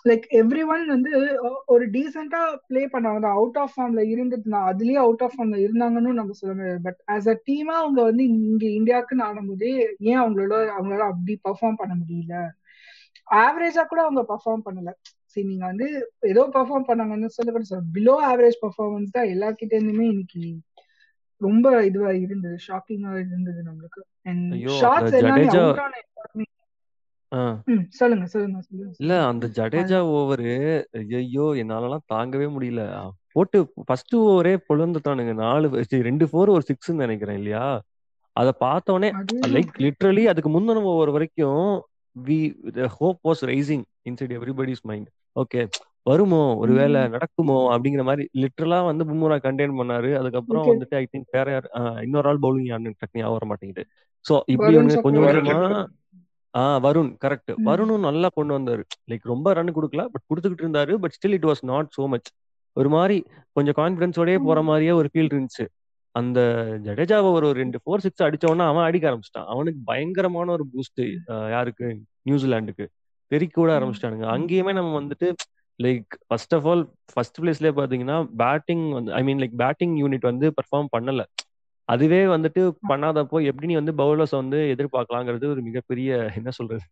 லைக் 0.04 0.24
எவ்ரி 0.40 0.62
ஒன் 0.68 0.84
வந்து 0.88 1.10
ஒரு 1.72 1.84
டீசெண்டா 1.94 2.40
பிளே 2.68 2.82
பண்ணாங்க 2.94 3.26
அவுட் 3.32 3.58
ஆஃப் 3.62 3.74
ஃபார்ம்ல 3.74 4.02
இருந்துட்டு 4.12 4.40
அதுலயே 4.70 4.98
அவுட் 5.02 5.22
ஆஃப் 5.22 5.34
ஃபார்ம்ல 5.34 5.58
இருந்தாங்கன்னு 5.64 6.12
நம்ம 6.12 6.34
சொல்ல 6.40 6.54
முடியாது. 6.54 6.82
பட் 6.86 7.00
ஆஸ் 7.14 7.28
அ 7.28 7.36
டீமா 7.44 7.74
அவங்க 7.82 8.00
வந்து 8.08 8.24
இங்க 8.40 8.64
இந்தியாவுக்குன்னு 8.78 9.26
ஆடும்போதே 9.28 9.72
ஏன் 10.02 10.20
அவங்களோட 10.22 10.54
அவங்களால 10.74 11.06
அப்படி 11.12 11.34
பர்ஃபார்ம் 11.46 11.80
பண்ண 11.80 11.94
முடியல? 12.00 12.34
ஆவரேஜா 13.40 13.82
கூட 13.86 14.00
அவங்க 14.02 14.22
பர்ஃபார்ம் 14.28 14.66
பண்ணல. 14.66 14.90
சரி 15.32 15.46
நீங்க 15.46 15.64
வந்து 15.66 15.86
ஏதோ 16.30 16.42
பெர்ஃபார்ம் 16.54 16.88
பண்ணாங்கன்னு 16.88 17.34
சொல்லக்கூட 17.36 17.66
சார் 17.70 17.84
பிலோ 17.94 18.14
ஆவரேஜ் 18.30 18.58
பர்ஃபார்மன்ஸ் 18.62 19.10
தான் 19.10 19.30
எல்லார்கிட்ட 19.34 19.74
இருந்துமே 19.78 20.06
இன்னைக்கு 20.10 20.42
ரொம்ப 21.40 21.66
இதுவா 21.84 22.10
இருந்தது 22.24 22.56
ஷாக்கிங்கா 22.66 23.12
இருந்தது 23.22 23.60
நம்மளுக்கு. 23.62 24.00
சொல்லுங்க 27.98 28.26
சொல்லுங்க 28.28 28.58
இல்ல 29.00 29.12
அந்த 29.28 29.46
ஜடேஜா 29.56 29.98
ஓவரு 30.12 30.52
ஐயோ 31.18 31.46
என்னாலலாம் 31.62 32.08
தாங்கவே 32.12 32.46
முடியல. 32.54 32.82
போட்டு 33.32 33.58
ஃபர்ஸ்ட் 33.86 34.14
ஓவரே 34.22 34.54
பொழுந்துட்டானுங்க. 34.68 35.32
நாலு 35.42 35.66
ரெண்டு 36.08 36.26
ஃபோர் 36.30 36.54
ஒரு 36.56 36.64
சிக்ஸ் 36.70 36.90
நினைக்கிறேன் 37.02 37.38
இல்லையா? 37.40 37.64
அத 38.36 38.48
பார்த்தோடனே 38.60 39.08
லைக் 39.54 39.72
லிட்ரலி 39.84 40.22
அதுக்கு 40.30 40.50
முந்தின 40.50 40.84
ஓவர் 40.92 41.14
வரைக்கும் 41.16 41.64
we 42.16 42.38
hope 42.96 43.20
was 43.28 43.42
rising 43.50 43.84
inside 44.02 44.34
everybody's 44.38 44.84
mind 44.84 45.10
okay. 45.36 45.62
வருமோ? 46.02 46.40
ஒருவேளை 46.56 47.00
நடக்குமோ? 47.08 47.58
அப்படிங்கிற 47.72 48.02
மாதிரி 48.04 48.24
லிட்டரலா 48.40 48.78
வந்து 48.84 49.04
பும்ரா 49.10 49.36
கண்டெயின் 49.46 49.76
பண்ணாரு. 49.80 50.10
அதுக்கப்புறம் 50.20 50.66
வந்துட்டு 50.70 50.96
ஐ 51.00 51.04
திங்க் 51.12 51.34
வேற 51.36 51.48
யார் 51.54 51.68
இன்னொரு 52.04 52.28
ஆள் 52.28 52.40
பவுலிங் 52.42 52.70
யாருன்னு 52.70 52.94
டக்குனு 53.02 53.32
வர 53.36 53.46
மாட்டேங்குது. 53.46 53.84
சோ 54.26 54.40
இப்படி 54.46 54.76
ஒண்ணு 54.76 55.00
கொஞ்சம் 55.00 55.26
கொஞ்சமா 55.26 55.84
ஆஹ் 56.54 56.78
வருண் 56.84 57.10
கரெக்ட் 57.24 57.50
வருணும் 57.68 58.00
நல்லா 58.00 58.28
கொண்டு 58.34 58.52
வந்தாரு. 58.58 58.82
லைக் 59.10 59.28
ரொம்ப 59.32 59.52
ரன் 59.52 59.74
கொடுக்கல 59.76 60.02
பட் 60.14 60.26
கொடுத்துக்கிட்டு 60.30 60.64
இருந்தாரு. 60.64 60.94
But 61.02 61.14
still 61.18 61.36
it 61.38 61.46
was 61.50 61.62
not 61.62 61.94
so 61.98 62.06
much 62.06 62.28
ஒரு 62.76 62.88
மாதிரி 62.88 63.16
கொஞ்சம் 63.52 63.78
கான்பிடன்ஸோடய 63.78 64.38
போற 64.44 64.58
மாதிரியே 64.62 64.90
ஒரு 64.90 65.08
ஃபீல் 65.12 65.32
இருந்துச்சு. 65.32 65.64
அந்த 66.14 66.40
ஜடேஜாவை 66.84 67.28
ஒரு 67.32 67.48
ரெண்டு 67.52 67.78
ஃபோர் 67.82 68.02
சிக்ஸ் 68.04 68.22
அடிச்சவனா 68.22 68.64
அவன் 68.72 68.84
அடிக்க 68.84 69.04
ஆரம்பிச்சிட்டான். 69.10 69.50
அவனுக்கு 69.54 69.80
பயங்கரமான 69.84 70.52
ஒரு 70.52 70.64
பூஸ்ட் 70.72 71.02
யாருக்கு? 71.50 71.88
நியூசிலாண்டுக்கு 72.26 72.86
தெறிக்க 73.32 73.54
கூட 73.54 73.70
ஆரம்பிச்சிட்டானுங்க. 73.78 74.26
அங்கேயுமே 74.36 74.72
நம்ம 74.78 74.92
வந்துட்டு 75.00 75.28
like 75.78 76.12
first 76.28 76.54
of 76.56 76.66
all 76.70 76.82
first 77.12 77.40
பிளேஸ்லயே 77.42 77.72
பாத்தீங்கன்னா 77.78 78.18
பேட்டிங் 78.42 78.84
வந்து 78.96 79.12
I 79.18 79.22
mean 79.28 79.40
like 79.42 79.56
batting 79.64 79.94
unit 80.02 80.30
வந்து 80.30 80.48
பெர்ஃபார்ம் 80.58 80.90
பண்ணல. 80.96 81.22
அதுவே 81.88 82.18
வந்துட்டு 82.32 82.60
பண்ணாதப்போ 82.90 83.38
எப்படி 83.48 83.68
நீ 83.70 83.74
வந்து 83.78 83.94
பவுலர்ஸ் 84.00 84.34
வந்து 84.40 84.58
எதிர்பார்க்கலாங்கிறது 84.74 85.46
ஒரு 85.54 85.60
மிகப்பெரிய 85.68 86.10
என்ன 86.38 86.50
சொல்றது 86.58 86.84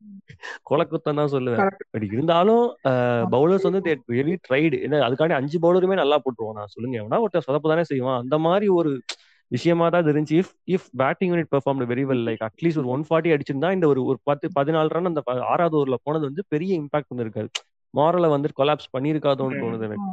கொலக்குத்தம் 0.71 1.21
தான் 1.21 1.33
சொல்லுவேன். 1.35 1.63
பட் 1.93 2.07
இருந்தாலும் 2.09 2.65
பவுலர்ஸ் 3.35 3.67
வந்து 3.69 3.83
வெரி 4.17 4.35
ட்ரைடு 4.49 4.79
ஏன்னா 4.87 5.01
அதுக்காண்டி 5.09 5.37
அஞ்சு 5.41 5.59
பவுலருமே 5.65 6.01
நல்லா 6.03 6.19
போட்டுருவோம் 6.25 6.59
நான் 6.61 6.73
சொல்லுங்க 6.75 6.97
எவனா 7.03 7.23
ஒருத்தர் 7.25 7.47
சொதப்பு 7.49 7.73
தானே 7.73 7.85
செய்வான். 7.93 8.21
அந்த 8.25 8.39
மாதிரி 8.47 8.69
ஒரு 8.79 8.93
விஷயமா 9.51 9.87
தான் 9.89 10.05
இருந்துச்சு 10.05 10.37
if 10.39 10.53
if 10.75 10.87
batting 11.01 11.33
unit 11.33 11.51
perform 11.51 11.81
very 11.87 12.05
well 12.07 12.25
like 12.27 12.43
at least 12.49 12.81
ஒரு 12.83 12.89
ஒன் 12.89 13.05
ஃபார்ட்டி 13.07 13.33
அடிச்சிருந்தா 13.35 13.71
இந்த 13.77 13.87
ஒரு 13.89 14.03
ஒரு 14.11 14.19
பத்து 14.25 14.49
பதினாலு 14.59 14.91
ரன் 14.91 15.11
அந்த 15.11 15.23
ஆறாவது 15.49 15.77
ஓவர்ல 15.79 15.99
போனது 16.03 16.25
வந்து 16.27 16.45
பெரிய 16.53 16.73
இம்பாக்ட் 16.81 17.13
வந்திருக்காரு 17.13 17.51
மாரலை 17.95 18.29
வந்து 18.31 18.49
கொலாப்ஸ் 18.57 18.93
பண்ணிருக்காதோன்னு 18.95 19.61
தோணுது 19.63 19.87
எனக்கு. 19.89 20.07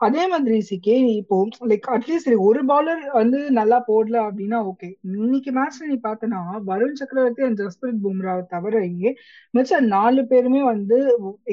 அதே 0.00 0.24
மாதிரி 0.32 0.56
சிக்கே 0.66 0.96
இப்போ 1.20 1.36
லைக் 1.70 1.86
அட்லீஸ்ட் 1.94 2.28
ஒரு 2.48 2.60
பாலர் 2.70 3.00
வந்து 3.18 3.38
நல்லா 3.58 3.78
போடல 3.88 4.16
அப்படின்னா 4.26 4.58
ஓகே 4.70 4.88
இன்னைக்கு 5.22 5.50
மேட்ச்ல 5.56 5.88
நீ 5.90 5.96
பார்த்தனா 6.06 6.40
வருண் 6.68 6.98
சக்கரவர்த்தி 7.00 7.46
அண்ட் 7.46 7.60
ஜஸ்பிரித் 7.62 8.02
பும்ராவை 8.04 8.44
தவிரையே 8.52 9.10
மிச்ச 9.54 9.80
நாலு 9.94 10.22
பேருமே 10.32 10.62
வந்து 10.70 10.98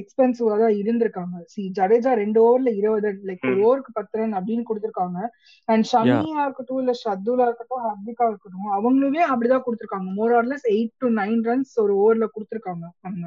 எக்ஸ்பென்சிவா 0.01 0.53
தான் 0.63 0.75
இருந்திருக்காங்க. 0.81 1.35
சி 1.53 1.63
ஜடேஜா 1.79 2.13
ரெண்டு 2.21 2.39
ஓவர்ல 2.45 2.73
இருபது 2.81 3.11
லைக் 3.29 3.47
ஒரு 3.51 3.59
ஓவருக்கு 3.67 3.97
பத்து 3.99 4.19
ரன் 4.21 4.37
அப்படின்னு 4.39 4.67
கொடுத்துருக்காங்க. 4.69 5.19
அண்ட் 5.67 5.87
ஷமியா 5.93 6.39
இருக்கட்டும் 6.45 6.81
இல்ல 6.83 6.95
ஷர்துலா 7.03 7.47
இருக்கட்டும் 7.49 7.85
ஹர்திகா 7.87 8.27
இருக்கட்டும் 8.31 8.71
அவங்களுமே 8.77 9.23
அப்படிதான் 9.31 9.65
கொடுத்துருக்காங்க. 9.67 10.09
More 10.19 10.35
or less 10.41 10.67
eight 10.75 10.95
to 11.03 11.09
nine 11.21 11.41
runs 11.49 11.75
ஒரு 11.85 11.95
ஓவர்ல 12.03 12.27
கொடுத்துருக்காங்க. 12.35 12.85
அவங்க 13.07 13.25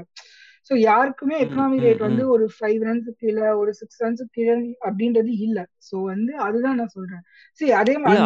சோ 0.66 0.74
யாருக்குமே 0.82 1.36
எக்கனாமி 1.44 1.78
ரேட் 1.84 2.06
வந்து 2.06 2.24
ஒரு 2.28 2.46
ஃபைவ் 2.56 2.80
ரன்ஸ் 2.86 3.08
கீழே 3.20 3.46
ஒரு 3.60 3.72
சிக்ஸ் 3.72 4.00
ரன்ஸ் 4.02 4.22
கீழே 4.32 4.54
அப்படின்றது 4.88 5.32
இல்ல. 5.46 5.58
சோ 5.88 5.96
வந்து 6.04 6.32
அதுதான் 6.46 6.78
நான் 6.80 6.94
சொல்றேன். 6.96 7.24
சரி 7.60 7.72
அதே 7.82 7.96
மாதிரி 7.98 8.24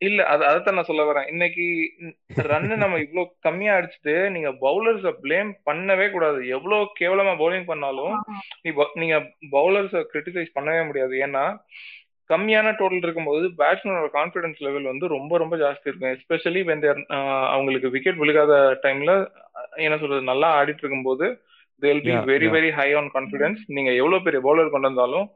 இல்ல 0.00 0.20
அது 0.32 0.42
அதான் 0.48 0.76
நான் 0.76 0.88
சொல்ல 0.88 1.02
வரேன். 1.08 1.26
இன்னைக்கு 1.28 1.64
ரன் 2.46 2.68
நம்ம 2.82 2.98
இவ்ளோ 2.98 3.22
கம்மியா 3.40 3.72
அடிச்சுட்டு 3.78 4.14
நீங்க 4.30 4.50
பவுலர்ஸ 4.62 5.10
பிளேம் 5.24 5.50
பண்ணவே 5.66 6.06
கூடாது. 6.10 6.40
எவ்வளவு 6.48 6.86
கேவலமா 7.00 7.32
பவுலிங் 7.42 7.66
பண்ணாலும் 7.66 8.14
நீங்க 9.00 9.16
பவுலர்ஸ 9.52 10.02
கிரிட்டிசைஸ் 10.12 10.56
பண்ணவே 10.56 10.82
முடியாது. 10.86 11.16
ஏன்னா 11.26 11.44
கம்மியான 12.30 12.72
டோட்டல் 12.78 13.06
இருக்கும்போது 13.06 13.46
பேட்ஸ்மேனோட 13.60 14.08
கான்ஃபிடன்ஸ் 14.16 14.58
லெவல் 14.60 14.90
வந்து 14.90 15.06
ரொம்ப 15.14 15.32
ரொம்ப 15.38 15.54
ஜாஸ்தி 15.62 15.88
இருக்கும். 15.88 16.12
எஸ்பெஷலி 16.16 16.60
வென் 16.68 16.84
தேர் 16.84 17.00
அவங்களுக்கு 17.50 17.88
விக்கெட் 17.94 18.20
விழுகாத 18.22 18.52
டைம்ல 18.84 19.12
என்ன 19.80 19.98
சொல்றது 19.98 20.30
நல்லா 20.30 20.48
ஆடிட்டு 20.58 20.84
இருக்கும்போது 20.84 21.26
they'll 21.82 22.04
be 22.04 22.12
very 22.30 22.48
very 22.54 22.70
high 22.78 22.88
on 22.94 23.10
confidence 23.14 23.60
நீங்க 23.76 23.90
எவ்வளவு 24.00 24.24
பெரிய 24.24 24.40
பவுலர் 24.46 24.72
கொண்டு 24.72 24.90
வந்தாலும் 24.90 25.28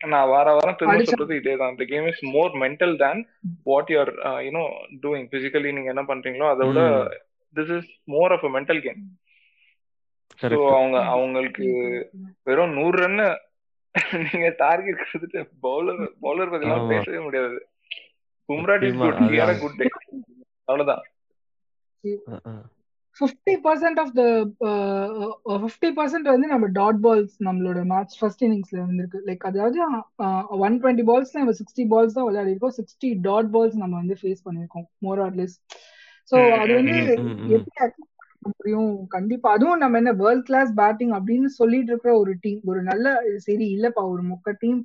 நான் 0.00 0.30
வார 0.30 0.48
வாரம் 0.52 0.78
திரும்ப 0.78 1.04
சொல்றது 1.10 1.36
இதே 1.38 1.54
தான் 1.56 1.72
இந்த 1.74 1.84
game 1.90 2.08
is 2.08 2.24
more 2.32 2.52
mental 2.62 2.94
than 3.02 3.20
what 3.66 3.92
you're 3.92 4.12
you know 4.46 4.64
doing 5.04 5.28
physically 5.32 5.70
நீங்க 5.76 5.92
என்ன 5.94 6.04
பண்றீங்களோ 6.10 6.48
அதை 6.50 6.66
விட 6.68 6.82
this 7.56 7.72
is 7.76 7.88
more 8.14 8.34
of 8.36 8.44
a 8.44 8.52
mental 8.56 8.82
game 8.86 9.00
so 10.44 10.58
அவங்க 10.72 10.96
அவங்களுக்கு 11.14 11.66
வெறும் 12.46 12.76
நூறு 12.78 12.96
ரன்னு 12.98 13.26
நீங்க 14.26 14.48
டார்கெட் 14.62 15.02
கொடுத்துட்டு 15.02 15.40
பவுலர் 15.66 16.00
பவுலர் 16.24 16.50
பத்தி 16.52 16.66
எல்லாம் 16.66 16.90
பேசவே 16.92 17.20
முடியாது. 17.26 17.58
பும்ரா 18.48 18.74
இஸ் 18.88 19.62
குட் 19.62 19.82
அவ்வளவுதான். 20.68 21.02
Fifty 23.16 23.54
percent 23.66 23.98
of 24.02 24.10
the 24.18 24.22
fifty 25.62 25.90
percent 25.98 26.28
வந்து 26.32 26.48
நம்ம 26.52 26.66
டாட் 26.78 26.98
பால்ஸ் 27.04 27.36
நம்மளோட 27.46 27.80
மேட்ச் 27.92 28.16
ஃபர்ஸ்ட் 28.18 28.44
இன்னிங்ஸ்ல 28.46 28.78
வந்திருக்கு. 28.82 29.20
லைக் 29.28 29.46
அதாவது 29.50 29.78
ஒன் 30.66 30.76
டுவெண்ட்டி 30.82 31.06
பால்ஸ்ல 31.10 31.40
நம்ம 31.42 31.54
சிக்ஸ்டி 31.60 31.86
பால்ஸ் 31.92 32.16
தான் 32.18 32.28
விளையாடி 32.28 32.52
இருக்கோம் 32.52 32.76
சிக்ஸ்டி 32.80 33.10
டாட் 33.28 33.50
பால்ஸ் 33.54 33.78
நம்ம 33.84 33.94
வந்து 34.02 34.16
ஃபேஸ் 34.20 34.44
பண்ணிருக்கோம். 34.48 34.86
மோர் 35.06 35.22
ஆர் 35.26 35.36
லெஸ் 35.40 35.56
ஸோ 36.32 36.36
அது 36.60 36.72
வந்து 36.80 36.98
எப்படி 37.56 37.72
முடியும். 38.52 39.06
கண்டிப்பா. 39.08 39.48
அதுவும் 39.52 39.78
நம்ம 39.78 39.98
என்ன 39.98 40.12
வேர்ல்ட் 40.12 40.44
கிளாஸ் 40.44 40.70
பேட்டிங் 40.74 41.12
அப்படின்னு 41.16 41.48
சொல்லிட்டு 41.56 41.90
இருக்கிற 41.92 42.12
ஒரு 42.18 42.32
டீம் 42.40 42.60
ஒரு 42.64 42.82
நல்ல 42.82 43.12
சரி 43.46 43.66
இல்லப்பா 43.76 44.02
ஒரு 44.12 44.22
மொக்க 44.22 44.54
டீம் 44.58 44.80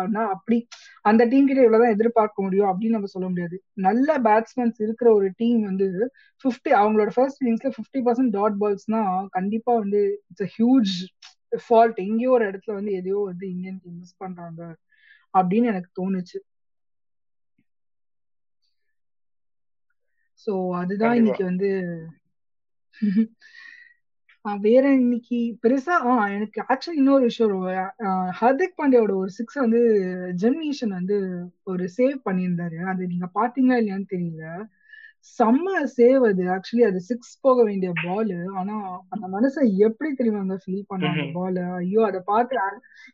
ஆனா 0.00 0.22
அப்படி 0.28 0.58
அந்த 1.04 1.24
டீம் 1.24 1.46
கிட்ட 1.46 1.62
இவ்வளவுதான் 1.62 1.94
எதிர்பார்க்க 1.94 2.42
முடியும் 2.42 2.70
அப்படின்னு 2.70 2.96
நம்ம 2.98 3.12
சொல்ல 3.14 3.28
முடியாது. 3.28 3.56
நல்ல 3.86 4.18
பேட்ஸ்மேன்ஸ் 4.18 4.80
இருக்கிற 4.82 5.10
ஒரு 5.14 5.30
டீம் 5.36 5.62
வந்து 5.62 5.88
பிப்டி 6.44 6.72
அவங்களோட 6.80 7.10
ஃபர்ஸ்ட் 7.14 7.42
இன்னிங்ஸ்ல 7.44 7.72
பிப்டி 7.78 8.02
பர்சன்ட் 8.04 8.36
டாட் 8.38 8.58
பால்ஸ்னா 8.60 9.02
கண்டிப்பா 9.30 9.74
வந்து 9.74 10.02
இட்ஸ் 10.30 10.54
ஹியூஜ் 10.58 10.94
ஃபால்ட் 11.66 11.98
எங்கேயோ 12.00 12.30
ஒரு 12.30 12.44
இடத்துல 12.50 12.74
வந்து 12.74 12.92
எதையோ 12.92 13.18
வந்து 13.26 13.44
இந்தியன் 13.50 13.80
டீம் 13.82 13.98
மிஸ் 13.98 14.16
பண்றாங்க 14.16 14.62
அப்படின்னு 15.34 15.70
எனக்கு 15.72 15.90
தோணுச்சு. 16.00 16.38
சோ 20.46 20.52
அதுதான் 20.74 21.14
இன்னைக்கு 21.14 21.44
வந்து 21.44 21.68
வேற 24.62 24.84
இன்னைக்கு 24.96 25.38
பெருசா 25.62 25.94
எனக்கு 26.34 26.60
ஆக்சுவலி 26.68 27.00
இன்னொரு 27.00 27.24
விஷயம் 27.24 27.56
ஹர்திக் 28.38 28.78
பாண்டியோட 28.78 29.12
ஒரு 29.22 29.30
சிக்ஸ் 29.38 29.58
வந்து 29.64 29.80
ஜெமினேஷன் 30.42 30.94
வந்து 30.98 31.16
ஒரு 31.64 31.84
சேவ் 31.96 32.16
பண்ணியிருந்தாரு. 32.28 32.78
அது 32.92 33.02
நீங்க 33.06 33.26
பாத்தீங்களா 33.34 33.78
இல்லையான்னு 33.80 34.12
தெரியல. 34.14 34.44
செம்ம 35.38 35.66
சேவ் 35.96 36.22
அது. 36.28 36.42
ஆக்சுவலி 36.54 36.84
அது 36.86 37.00
சிக்ஸ் 37.08 37.32
போக 37.40 37.58
வேண்டிய 37.64 37.90
பால் 38.02 38.30
ஆனா 38.58 38.74
அந்த 39.08 39.24
மனுஷன் 39.28 39.68
எப்படி 39.86 40.10
தெரியுமாங்க 40.14 40.56
ஃபீல் 40.62 40.88
பண்ணாங்க 40.90 41.24
பால் 41.32 41.58
ஐயோ 41.80 42.02
அதை 42.06 42.20
பார்த்து 42.24 42.56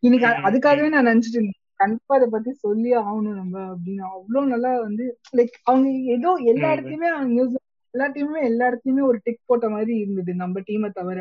இன்னைக்கு 0.03 0.29
அதுக்காகவே 0.49 0.91
நான் 0.95 1.11
நினைச்சிட்டு 1.11 1.39
இருந்தேன் 1.39 1.63
கண்டிப்பா 1.81 2.15
அதை 2.17 2.27
பத்தி 2.29 2.51
சொல்லி 2.65 2.91
ஆகணும் 3.01 3.39
நம்ம 3.41 3.57
அப்படின்னு. 3.73 4.03
அவ்வளவு 4.13 4.53
நல்லா 4.55 4.71
வந்து 4.81 5.05
லைக் 5.37 5.57
அவங்க 5.65 5.87
ஏதோ 6.15 6.31
எல்லா 6.53 6.69
இடத்துலயுமே 6.75 7.11
நியூஸ் 7.31 7.57
எல்லா 7.95 8.07
டீமுமே 8.15 8.41
எல்லா 8.49 8.65
இடத்துலயுமே 8.71 9.05
ஒரு 9.07 9.19
டிக் 9.27 9.47
போட்ட 9.47 9.67
மாதிரி 9.71 9.95
இருந்தது 9.99 10.33
நம்ம 10.43 10.63
டீமை 10.69 10.91
தவிர. 10.93 11.19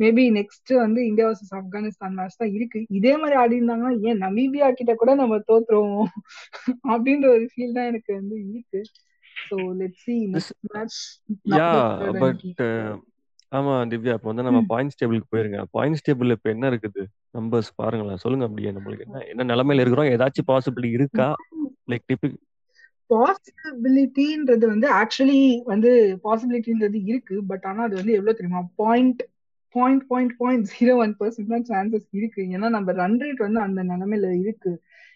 மேபி 0.00 0.24
நெக்ஸ்ட் 0.36 0.70
வந்து 0.80 1.00
இந்தியா 1.08 1.26
வர்சஸ் 1.28 1.54
ஆப்கானிஸ்தான் 1.58 2.16
மேட்ச் 2.18 2.38
தான் 2.38 2.54
இருக்கு. 2.56 2.80
இதே 2.98 3.12
மாதிரி 3.16 3.36
ஆடி 3.38 3.58
இருந்தாங்கன்னா 3.58 3.92
ஏன் 4.08 4.22
நமீபியா 4.24 4.68
கிட்ட 4.72 4.94
கூட 4.96 5.12
நம்ம 5.14 5.38
தோத்துருவோம்? 5.48 6.10
அப்படின்ற 6.92 7.26
ஒரு 7.34 7.46
ஃபீல் 7.52 7.76
தான் 7.78 7.90
எனக்கு 7.92 8.10
வந்து 8.20 8.36
இருக்கு. 8.48 8.80
So 9.50 9.58
let 9.80 9.98
see 10.02 10.16
match 10.70 11.00
yeah 11.52 11.68
but 12.20 12.42
ஆமா 13.52 13.72
திவ்யா 13.90 14.14
இப்போ 14.16 14.28
வந்து 14.30 14.44
நம்ம 14.46 14.60
பாயிண்ட்ஸ் 14.70 14.98
டேபிளுக்கு 15.00 15.32
போயிருங்க. 15.32 15.58
பாயிண்ட்ஸ் 15.74 16.04
டேபிள் 16.06 16.34
இப்போ 16.36 16.48
என்ன 16.54 16.64
இருக்குது? 16.72 17.02
நம்பர்ஸ் 17.34 17.70
பாருங்களேன். 17.80 18.22
சொல்லுங்க 18.24 18.46
அப்படியே 18.48 18.70
நம்மளுக்கு 18.76 19.06
என்ன 19.08 19.20
என்ன 19.32 19.46
நிலைமையில 19.52 19.84
இருக்கிறோம்? 19.84 20.10
ஏதாச்சும் 20.14 20.48
பாசிபிலிட்டி 20.50 20.98
இருக்கா? 21.00 21.28
லைக் 21.90 22.06
டிபிக் 22.08 22.38
பாசிபிலிட்டின்றது 23.12 24.64
வந்து 24.72 24.88
ஆக்சுவலி 25.00 25.40
வந்து 25.64 25.90
பாசிபிலிட்டின்றது 26.24 26.98
இருக்கு. 27.10 27.36
பட் 27.50 27.64
ஆனா 27.70 27.82
அது 27.82 27.96
வந்து 28.00 28.16
எவ்வளவு 28.18 28.38
தெரியுமா? 28.38 28.62
Point 28.76 29.22
point 29.74 30.04
point 30.08 30.34
point 30.38 30.66
zero 30.72 30.94
one 31.04 31.14
percent 31.20 31.52
தான் 31.54 31.68
சான்சஸ் 31.70 32.08
இருக்கு. 32.18 32.42
ஏன்னா 32.54 32.68
நம்ம 32.68 32.92
ரன் 32.92 33.18
ரேட் 33.22 33.40
வந்து 33.46 33.60
அந்த 33.60 33.80
நிலைமையில 33.82 34.30
இருக்கு. 34.42 34.72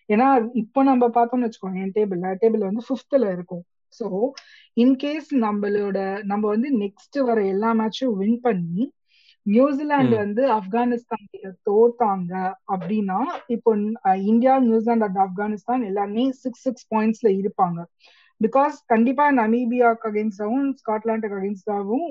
ஏன்னா 0.09 0.27
இப்போ 0.55 0.81
நம்ம 0.83 1.05
பார்த்தோம்னு 1.17 1.47
வச்சுக்கோங்க 1.47 1.81
என் 1.85 1.97
டேபிள் 1.99 2.21
டேபிள் 2.43 2.69
வந்து 2.69 2.85
ஃபிஃப்த்ல 2.89 3.27
இருக்கும். 3.33 3.65
ஸோ 4.01 4.07
இன்கேஸ் 4.77 5.31
நம்மளோட 5.47 5.99
நம்ம 6.25 6.45
வந்து 6.49 6.69
நெக்ஸ்ட் 6.79 7.19
வர 7.23 7.39
எல்லா 7.47 7.71
மேட்சும் 7.75 8.17
வின் 8.17 8.41
பண்ணி 8.41 8.85
நியூசிலாந்து 9.55 10.17
வந்து 10.25 10.43
ஆப்கானிஸ்தான் 10.59 11.27
கிட்ட 11.33 11.49
தோத்தாங்க 11.69 12.33
அப்படின்னா 12.75 13.19
இப்போ 13.55 13.71
இந்தியா 14.31 14.55
நியூசிலாந்து 14.69 15.07
அண்ட் 15.09 15.21
ஆப்கானிஸ்தான் 15.27 15.85
எல்லாமே 15.91 16.25
சிக்ஸ் 16.43 16.65
சிக்ஸ் 16.67 16.87
பாயிண்ட்ஸ்ல 16.95 17.31
இருப்பாங்க. 17.41 17.79
பிகாஸ் 18.41 18.77
கண்டிப்பா 18.93 19.27
நமீபியாக்கு 19.41 20.09
அகேன்ஸ்டாவும் 20.11 20.67
ஸ்காட்லாண்டுக்கு 20.81 21.39
அகேன்ஸ்டாவும் 21.39 22.07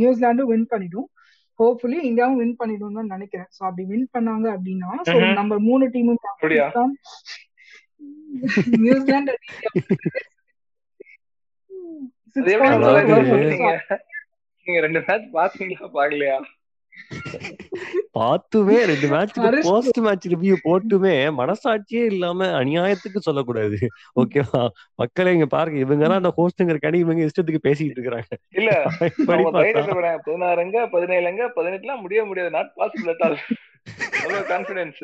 நியூசிலாண்டும் 0.00 0.50
வின் 0.52 0.68
பண்ணிடும். 0.72 1.08
ஹோப்ஃபுல்லி 1.60 2.00
இந்தியாவும் 2.08 2.40
வின் 2.42 2.58
பண்ணிடும் 2.60 2.98
தான் 2.98 3.12
நினைக்கிறேன். 3.14 3.48
ஸோ 3.56 3.60
அப்படி 3.68 3.84
வின் 3.92 4.08
பண்ணாங்க 4.16 4.46
அப்படின்னா. 4.56 4.90
நம்ம 5.40 5.58
மூணு 5.68 5.86
டீமும் 5.94 6.22
நியூசிலாந்து 8.84 9.34
நீங்க 14.66 14.80
ரெண்டு 14.86 15.00
மேட்ச் 15.08 15.26
பாத்தீங்களா 15.36 15.88
பாக்கலையா? 15.98 16.38
பார்த்துமே 18.18 18.76
ரெண்டு 18.90 19.06
மேட்ச்சுக்கு 19.06 19.48
ஹரிஷ் 19.48 19.66
போஸ்ட் 19.66 19.98
மேட்ச் 19.98 20.26
ரிவ்யூ 20.32 20.54
போட்டுமே 20.64 21.14
மனசாட்சியே 21.38 22.02
இல்லாம 22.12 22.48
அநியாயத்துக்கு 22.60 23.18
சொல்லக்கூடாது. 23.18 23.78
ஓகேவா? 24.22 24.62
மக்களே 24.94 25.32
இங்க 25.32 25.46
பாருங்க. 25.46 25.78
இவங்க 25.78 26.04
தான் 26.06 26.20
அந்த 26.22 26.32
ஹோஸ்ட்ங்கிறக்காண்டி 26.38 26.98
இவங்க 26.98 27.22
இஷ்டத்துக்கு 27.28 27.66
பேசிக்கிட்டு 27.68 28.00
இருக்காங்க 28.00 28.38
இல்ல 28.58 28.70
பதினாறுங்க 30.24 30.78
பதினேழுங்க 30.94 31.44
பதினெட்டுலாம் 31.58 32.04
முடிய 32.04 32.24
முடியாது. 32.24 32.52
நாட் 32.58 32.72
பாசிபிள் 32.80 33.12
அட் 33.14 33.24
ஆல் 33.28 33.38
அவ்வளவு 34.22 34.44
கான்பிடன்ஸ் 34.52 35.02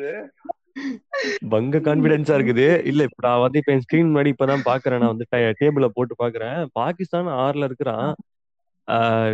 பங்க 1.51 1.77
கான்பிடன்ஸா 1.79 2.35
இருக்குது. 2.37 2.65
இல்ல 2.91 3.01
இப்ப 3.03 3.21
நான் 3.27 3.43
வந்து 3.43 3.59
இப்ப 3.61 3.71
என் 3.73 3.83
ஸ்கிரீன் 3.85 4.09
முன்னாடி 4.09 4.31
இப்பதான் 4.33 4.65
பாக்குறேன். 4.71 5.01
நான் 5.03 5.13
வந்து 5.13 5.27
டேபிள 5.61 5.87
போட்டு 5.97 6.15
பாக்குறேன். 6.23 6.57
பாகிஸ்தான் 6.79 7.29
ஆறுல 7.43 7.69
இருக்கிறான். 7.69 8.09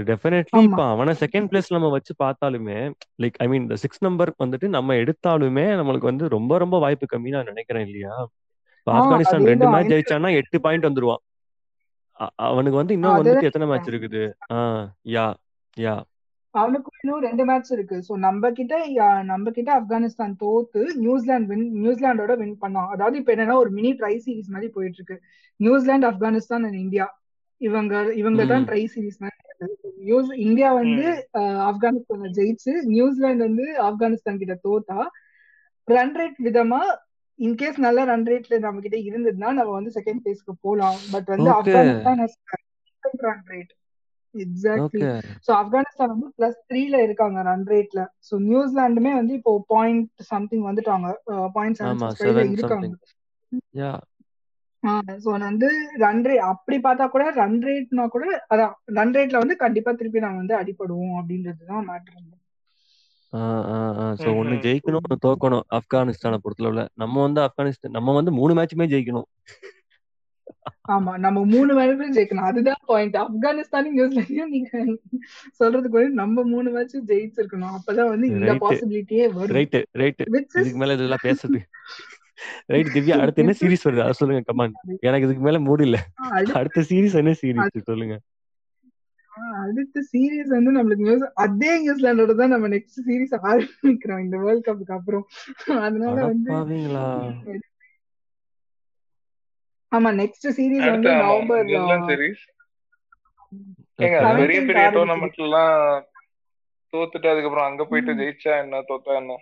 டெஃபினெட்லி 0.09 0.61
இப்ப 0.63 0.83
அவனை 0.87 1.13
செகண்ட் 1.19 1.47
பிளேஸ் 1.51 1.69
நம்ம 1.69 1.87
வச்சு 1.89 2.13
பார்த்தாலுமே 2.23 2.77
லைக் 3.23 3.37
ஐ 3.37 3.47
மீன் 3.47 3.61
இந்த 3.61 3.75
சிக்ஸ் 3.75 4.03
நம்பர் 4.03 4.31
வந்துட்டு 4.43 4.67
நம்ம 4.67 4.93
எடுத்தாலுமே 4.93 5.65
நம்மளுக்கு 5.79 6.09
வந்து 6.11 6.27
ரொம்ப 6.27 6.57
ரொம்ப 6.57 6.79
வாய்ப்பு 6.79 7.07
கம்மி 7.13 7.33
நான் 7.35 7.49
நினைக்கிறேன் 7.51 7.85
இல்லையா? 7.85 8.13
ஆப்கானிஸ்தான் 8.87 9.49
ரெண்டு 9.51 9.67
மேட்ச் 9.69 9.91
ஜெயிச்சான்னா 9.93 10.29
எட்டு 10.35 10.59
பாயிண்ட் 10.61 10.85
வந்துருவான். 10.85 11.21
அவனுக்கு 12.47 12.79
வந்து 12.79 12.93
இன்னும் 12.93 13.17
வந்துட்டு 13.17 13.49
எத்தனை 13.49 13.67
மேட்ச் 13.67 13.89
இருக்குது? 13.89 14.23
ஆஹ் 14.53 14.85
யா 15.15 15.25
யா. 15.77 15.95
அவனுக்கு 16.55 16.89
இன்னும் 17.03 17.21
ரெண்டு 17.21 17.43
மேட்ச் 17.45 17.71
இருக்கு. 17.71 17.97
சோ 18.07 18.13
நம்ம 18.17 18.51
கிட்ட 18.51 18.75
நம்ம 19.31 19.51
கிட்ட 19.51 19.69
ஆப்கானிஸ்தான் 19.79 20.33
தோத்து 20.43 20.81
நியூசிலாந்து 20.95 21.49
வின் 21.51 21.67
நியூசிலாண்டோட 21.83 22.33
வின் 22.37 22.57
பண்ணோம் 22.61 22.89
அதாவது 22.95 23.17
இப்ப 23.17 23.35
என்னன்னா 23.35 23.55
ஒரு 23.63 23.71
மினி 23.77 23.91
ட்ரை 23.93 24.15
சீரிஸ் 24.25 24.53
மாதிரி 24.55 24.69
போயிட்டு 24.77 24.99
இருக்கு. 24.99 25.17
New Zealand 25.59 26.09
Afghanistan 26.11 26.65
and 26.69 26.81
India. 26.85 27.07
இவங்க 27.61 27.95
இவங்க 28.21 28.45
தான் 28.45 28.65
ட்ரை 28.67 28.81
சீரிஸ் 28.93 29.21
மாதிரி. 29.23 29.37
நியூஸ் 30.01 30.29
இந்தியா 30.45 30.69
வந்து 30.73 31.07
ஆப்கானிஸ்தானை 31.69 32.29
ஜெயிச்சு 32.37 32.73
நியூசிலாந்து 32.91 33.47
வந்து 33.47 33.65
ஆப்கானிஸ்தான் 33.87 34.39
கிட்ட 34.39 34.55
தோத்தா 34.65 34.99
ரன் 35.87 36.15
ரேட் 36.19 36.39
விதமா 36.43 36.81
இன்கேஸ் 37.39 37.77
நல்ல 37.79 37.99
ரன் 38.05 38.25
ரேட்ல 38.27 38.57
நம்ம 38.59 38.81
கிட்ட 38.81 38.97
இருந்ததுன்னா 39.07 39.51
நம்ம 39.51 39.71
வந்து 39.71 39.91
செகண்ட் 39.95 40.21
பிளேஸ்க்கு 40.23 40.53
போலாம். 40.65 40.97
பட் 41.13 41.29
வந்து 41.33 41.49
Afghanistan 41.57 42.19
run 43.23 43.45
rate 43.51 43.71
exactly 44.35 45.01
so 45.45 45.51
Afghanistan 45.57 46.11
வந்து 46.13 46.27
பிளஸ் 46.37 46.59
த்ரீல 46.69 47.01
இருக்காங்க 47.03 47.41
ரன் 47.49 47.65
ரேட்ல 47.71 48.01
ஸோ 48.27 48.35
நியூசிலாண்டுமே 48.45 49.13
வந்து 49.15 49.33
இப்போ 49.39 49.53
பாயிண்ட் 49.67 50.23
சம்திங் 50.29 50.67
வந்துட்டாங்க. 50.69 51.07
பாயிண்ட் 51.55 51.81
இருக்காங்க. 52.55 52.91
ஸோ 55.23 55.29
வந்து 55.39 55.67
ரன் 56.03 56.23
ரேட் 56.27 56.47
அப்படி 56.51 56.77
பார்த்தா 56.85 57.05
கூட 57.07 57.25
ரன் 57.39 57.59
ரேட்னா 57.67 58.05
கூட 58.15 58.25
அதான் 58.53 58.73
ரன் 58.97 59.15
ரேட்ல 59.17 59.41
வந்து 59.43 59.57
கண்டிப்பா 59.63 59.93
திருப்பி 59.93 60.25
நாங்க 60.25 60.41
வந்து 60.43 60.59
அடிபடுவோம் 60.61 61.17
அப்படின்றது 61.19 61.71
தான் 61.71 61.87
மேட்ரு 61.89 62.19
சோ 64.19 64.29
ஒண்ணு 64.39 64.55
ஜெயிக்கணும் 64.65 65.01
ஒண்ணு 65.01 65.17
தோக்கணும் 65.25 65.65
ஆப்கானிஸ்தானை 65.77 66.39
பொறுத்தளவுல. 66.43 66.83
நம்ம 67.01 67.21
வந்து 67.27 67.39
ஆப்கானிஸ்தான் 67.45 67.97
நம்ம 67.97 68.15
வந்து 68.19 68.31
மூணு 68.39 68.53
மேட்சுமே 68.57 68.87
ஜெயிக்கணும். 68.93 69.27
ஆமா 70.93 71.11
நம்ம 71.25 71.39
மூணு 71.53 71.71
மேட்சும் 71.77 72.15
ஜெயிக்கணும். 72.15 72.47
அதுதான் 72.49 72.81
பாயிண்ட் 72.89 73.17
ஆப்கானிஸ்தானும் 73.23 73.95
நியூசிலாண்டையும் 73.97 74.53
நீங்க 74.55 74.69
சொல்றதுக்கு 75.59 75.97
வந்து 75.99 76.21
நம்ம 76.21 76.43
மூணு 76.53 76.69
மேட்சும் 76.75 77.07
ஜெயிச்சிருக்கணும். 77.11 77.75
அப்பதான் 77.77 78.11
வந்து 78.13 78.27
இந்த 78.33 78.53
பாசிபிலிட்டியே 78.63 79.27
வரும். 79.37 79.63
விச் 80.35 80.55
இஸ் 80.55 80.61
இதுக்கு 80.61 80.81
மேல 80.83 80.97
இதெல்லாம் 80.97 81.25
பேசுறது. 81.27 81.61
ரைட் 82.69 82.91
திவ்யா 82.93 83.15
அடுத்து 83.23 83.43
என்ன 83.43 83.53
சீரிஸ் 83.61 83.85
வருது? 83.85 84.03
அதை 84.03 84.15
சொல்லுங்க 84.19 84.41
கமான் 84.47 84.75
எனக்கு 85.07 85.27
இதுக்கு 85.27 85.45
மேல 85.47 85.59
மூடு 85.67 85.83
இல்ல. 85.87 85.97
அடுத்த 86.59 86.83
சீரிஸ் 86.89 87.17
என்ன 87.21 87.33
சீரிஸ் 87.41 87.89
சொல்லுங்க. 87.91 88.15
அடுத்த 89.61 90.01
சீரீஸ் 90.09 90.49
வந்து 90.55 90.71
நம்மளுக்கு 90.71 91.05
நியூஸ் 91.05 91.25
அதே 91.43 91.71
நியூசிலாண்டோட 91.83 92.33
தான் 92.39 92.53
நம்ம 92.53 92.69
நெக்ஸ்ட் 92.73 92.99
சீரீஸ் 93.07 93.33
ஆரம்பிக்கிறோம். 93.43 94.23
இந்த 94.25 94.37
வேர்ல்ட் 94.43 94.67
கப்புக்கு 94.67 94.97
அப்புறம். 94.97 95.25
அதனால 95.81 96.17
வந்து 96.31 96.51
ஆமா 99.91 100.09
நெக்ஸ்ட் 100.19 100.47
சீரீஸ் 100.57 100.85
வந்து 100.87 101.09
நவம்பர் 101.21 101.63
பெரிய 101.63 102.27
17th 103.99 104.67
பெரிய 104.67 104.85
ஆரம்பிக்குது 104.85 104.95
டோர்னமெண்ட்ல 104.97 105.47
எல்லாம் 105.47 105.73
தோத்துட்டு 106.93 107.27
அதுக்கப்புறம் 107.31 107.67
அங்க 107.67 107.83
போயிட்டு 107.89 108.13
ஜெயிச்சா 108.19 108.53
என்ன 108.63 108.81
தோத்தா 108.89 109.11
என்ன? 109.21 109.33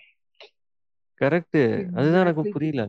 கரெக்ட் 1.21 1.59
அதுதான் 1.97 2.23
எனக்கு. 2.25 2.53
புரியல. 2.55 2.83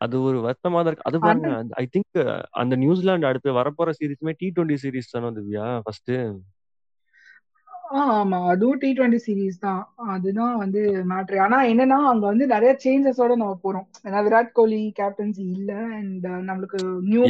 அது 0.00 0.16
ஒரு 0.22 0.38
வருத்தமா 0.44 0.78
தான் 0.78 0.90
இருக்கு. 0.90 1.08
அது 1.08 1.18
பாருங்க 1.24 1.48
ஐ 1.82 1.86
திங்க் 1.94 2.18
அந்த 2.62 2.74
நியூசிலாந்து 2.82 3.28
அடுத்து 3.30 3.58
வரப்போற 3.58 3.92
சீரிஸ்மே 3.98 4.34
டி 4.40 4.48
டுவெண்ட்டி 4.56 4.78
சீரிஸ் 4.84 5.14
தானே 5.14 5.30
திவ்யா 5.38 5.66
ஃபர்ஸ்ட் 5.84 6.12
ஆமா. 8.00 8.38
அதுவும் 8.50 8.80
டி 8.82 8.88
டுவெண்ட்டி 8.92 9.20
சீரீஸ் 9.24 9.56
தான். 9.58 9.80
அதுதான் 10.12 10.54
வந்து 10.58 10.80
மேட்ரு 11.10 11.38
ஆனா 11.40 11.58
என்னன்னா 11.70 11.98
அங்க 12.10 12.24
வந்து 12.26 12.46
நிறைய 12.46 12.72
சேஞ்சஸோட 12.84 13.32
நம்ம 13.36 13.54
போறோம். 13.64 13.86
ஏன்னா 14.04 14.20
விராட் 14.26 14.52
கோலி 14.52 14.80
கேப்டன்சி 15.00 15.44
இல்ல. 15.56 15.70
அண்ட் 15.96 16.26
நம்மளுக்கு 16.48 16.80
நியூ 17.08 17.22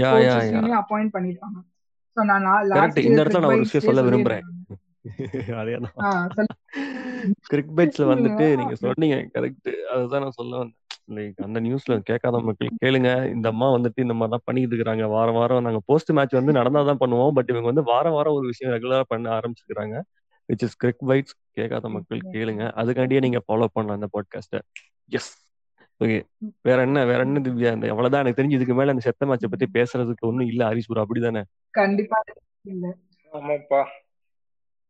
அப்பாயிண்ட் 0.81 1.15
பண்ணிருக்காங்க 1.17 1.59
இந்த 3.03 3.21
இடத்துல 3.21 3.43
நான் 3.43 3.53
ஒரு 3.53 3.65
விஷயம் 3.65 3.87
சொல்ல 3.89 4.03
விரும்புறேன். 4.07 4.45
அதேதான் 5.61 6.51
கிரிக் 7.53 7.75
பைட்ஸ்ல 7.77 8.05
வந்துட்டு 8.13 8.57
நீங்க 8.57 8.75
சொன்னீங்க 8.75 9.17
கரெக்ட் 9.35 9.71
அதுதான் 9.95 10.21
நான் 10.21 10.31
சொல்ல 10.31 10.57
வந்தேன். 10.57 10.77
லைக் 11.09 11.39
அந்த 11.43 11.61
நியூஸ்ல 11.61 11.99
கேட்காத 12.01 12.39
மக்கள் 12.39 12.69
கேளுங்க. 12.85 13.33
இந்த 13.35 13.49
அம்மா 13.49 13.73
வந்துட்டு 13.73 14.01
இந்த 14.01 14.15
மாதிரி 14.15 14.31
தான் 14.31 14.45
பண்ணிட்டு 14.45 14.77
இருக்காங்க. 14.77 15.07
வாரம் 15.07 15.35
வாரம் 15.35 15.63
நாங்க 15.63 15.81
போஸ்ட் 15.87 16.11
மேட்ச் 16.11 16.33
வந்து 16.33 16.53
நடந்தாதான் 16.53 17.01
பண்ணுவோம். 17.01 17.31
பட் 17.31 17.49
இவங்க 17.49 17.67
வந்து 17.67 17.83
வாரம் 17.83 18.13
வாரம் 18.13 18.35
ஒரு 18.35 18.47
விஷயம் 18.47 18.75
ரெகுலரா 18.75 19.01
பண்ண 19.07 19.41
ஆரம்பிச்சிருக்காங்க. 19.41 19.97
விச் 20.49 20.65
இஸ் 20.65 20.77
கிரிக் 20.85 21.05
பைட்ஸ் 21.09 21.35
கேட்காத 21.51 21.89
மக்கள் 21.89 22.21
கேளுங்க. 22.33 22.65
அதுக்காண்டியே 22.77 23.21
நீங்க 23.21 23.39
ஃபாலோ 23.39 23.65
பண்ணலாம் 23.73 23.99
இந்த 24.03 24.09
பாட்காஸ்ட்டை 24.13 24.61
எஸ் 25.09 25.31
ஓகே 26.01 26.19
வேற 26.63 26.83
என்ன? 26.83 27.05
வேற 27.05 27.21
என்ன 27.23 27.41
திவ்யா? 27.41 27.73
இந்த 27.73 27.89
அவ்வளவுதான். 27.89 28.21
எனக்கு 28.21 28.43
தெரிஞ்சு 28.43 28.51
இதுக்கு 28.51 28.75
மேல 28.75 28.91
அந்த 28.91 29.03
செத்த 29.03 29.27
மேட்சை 29.27 29.49
பத்தி 29.49 29.67
பேசுறதுக்கு 29.73 30.27
ஒண்ணும் 30.27 30.47
இல்ல. 30.47 30.63
ஹரிஸ்புரம் 30.71 31.05
அப்படிதானே? 31.05 31.43
கண்டிப்பா. 31.71 32.21
இல்ல. 32.63 32.97
ஆமாப்பா. 33.33 33.81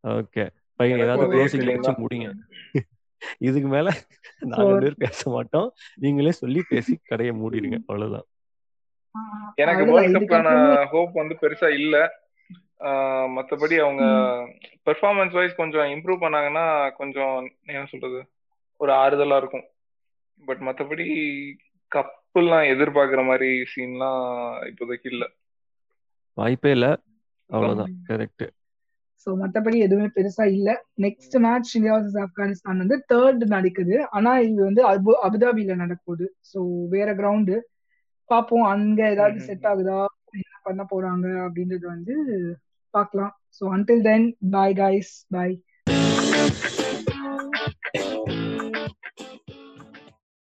ஓகே. 0.06 0.44
பையன் 0.76 0.98
ஏதாவது 0.98 1.26
க்ளோசிங் 1.32 1.72
வச்சு 1.72 1.92
முடிங்க. 1.92 2.28
இதுக்கு 3.38 3.68
மேல 3.68 3.88
ரெண்டு 4.40 4.74
பேரும் 4.78 4.94
பேச 4.98 5.30
மாட்டோம். 5.30 5.72
நீங்களே 5.94 6.30
சொல்லி 6.32 6.62
பேசி 6.68 6.98
கடையை 7.04 7.34
மூடிடுங்க. 7.36 7.78
அவ்வளவுதான். 7.86 8.26
எனக்கு 9.54 9.84
வேர்ல்ட் 9.84 10.16
கப்க்கான 10.16 10.48
இதுக்கப்புறமும் 10.48 10.84
ஹோப் 10.84 11.10
வந்து 11.12 11.36
பெருசா 11.40 11.68
இல்ல. 11.72 11.96
மத்தபடி 13.36 13.76
அவங்க 13.80 14.04
பெர்ஃபார்மன்ஸ் 14.86 15.32
வைஸ் 15.32 15.54
கொஞ்சம் 15.54 15.88
இம்ப்ரூவ் 15.94 16.22
பண்ணாங்கன்னா 16.24 16.66
கொஞ்சம் 16.92 17.34
என்ன 17.66 17.84
சொல்றது? 17.84 18.20
ஒரு 18.76 18.92
ஆறுதலா 18.92 19.36
இருக்கும். 19.36 19.66
பட் 20.46 20.60
மத்தபடி 20.60 21.06
கப்பெல்லாம் 21.94 22.64
எதிர்பார்க்குற 22.72 23.22
மாதிரி 23.26 23.50
சீன்லாம் 23.72 24.70
இப்போதைக்கு 24.70 25.08
இல்ல. 25.10 25.24
வாய்ப்பே 26.36 26.70
இல்ல. 26.70 26.88
அவ்வளவுதான். 27.50 27.92
கரெக்ட் 28.08 28.46
ஸோ 29.22 29.30
மற்றபடி 29.40 29.78
எதுவுமே 29.78 30.08
பெருசா 30.16 30.44
இல்ல. 30.54 30.68
Next 30.98 31.36
match 31.38 31.72
India 31.76 31.96
vs 31.98 32.16
Afghanistan 32.24 32.82
வந்து 32.82 32.98
தேர்ட் 33.12 33.42
நடக்குது. 33.54 33.96
ஆனா 34.10 34.32
இது 34.46 34.60
வந்து 34.64 34.82
அபு 34.92 35.12
அபுதாபியில 35.26 35.76
நடக்குது. 35.76 36.26
ஸோ 36.50 36.60
வேற 36.88 37.08
கிரவுண்டு 37.14 37.56
பார்ப்போம் 38.30 38.66
அங்க 38.72 39.00
ஏதாவது 39.14 39.38
செட். 39.48 39.66
ஆகுதா? 39.70 39.98
என்ன 40.36 40.56
பண்ண 40.62 40.82
போறாங்க? 40.92 41.26
அப்படின்றது 41.46 41.86
வந்து 41.86 42.14
பார்க்கலாம் 42.94 43.34
so 43.58 43.64
until 43.76 44.06
then 44.08 44.26
bye 44.50 44.76
guys. 44.76 45.10
Bye 45.30 45.56
bye 45.86 46.89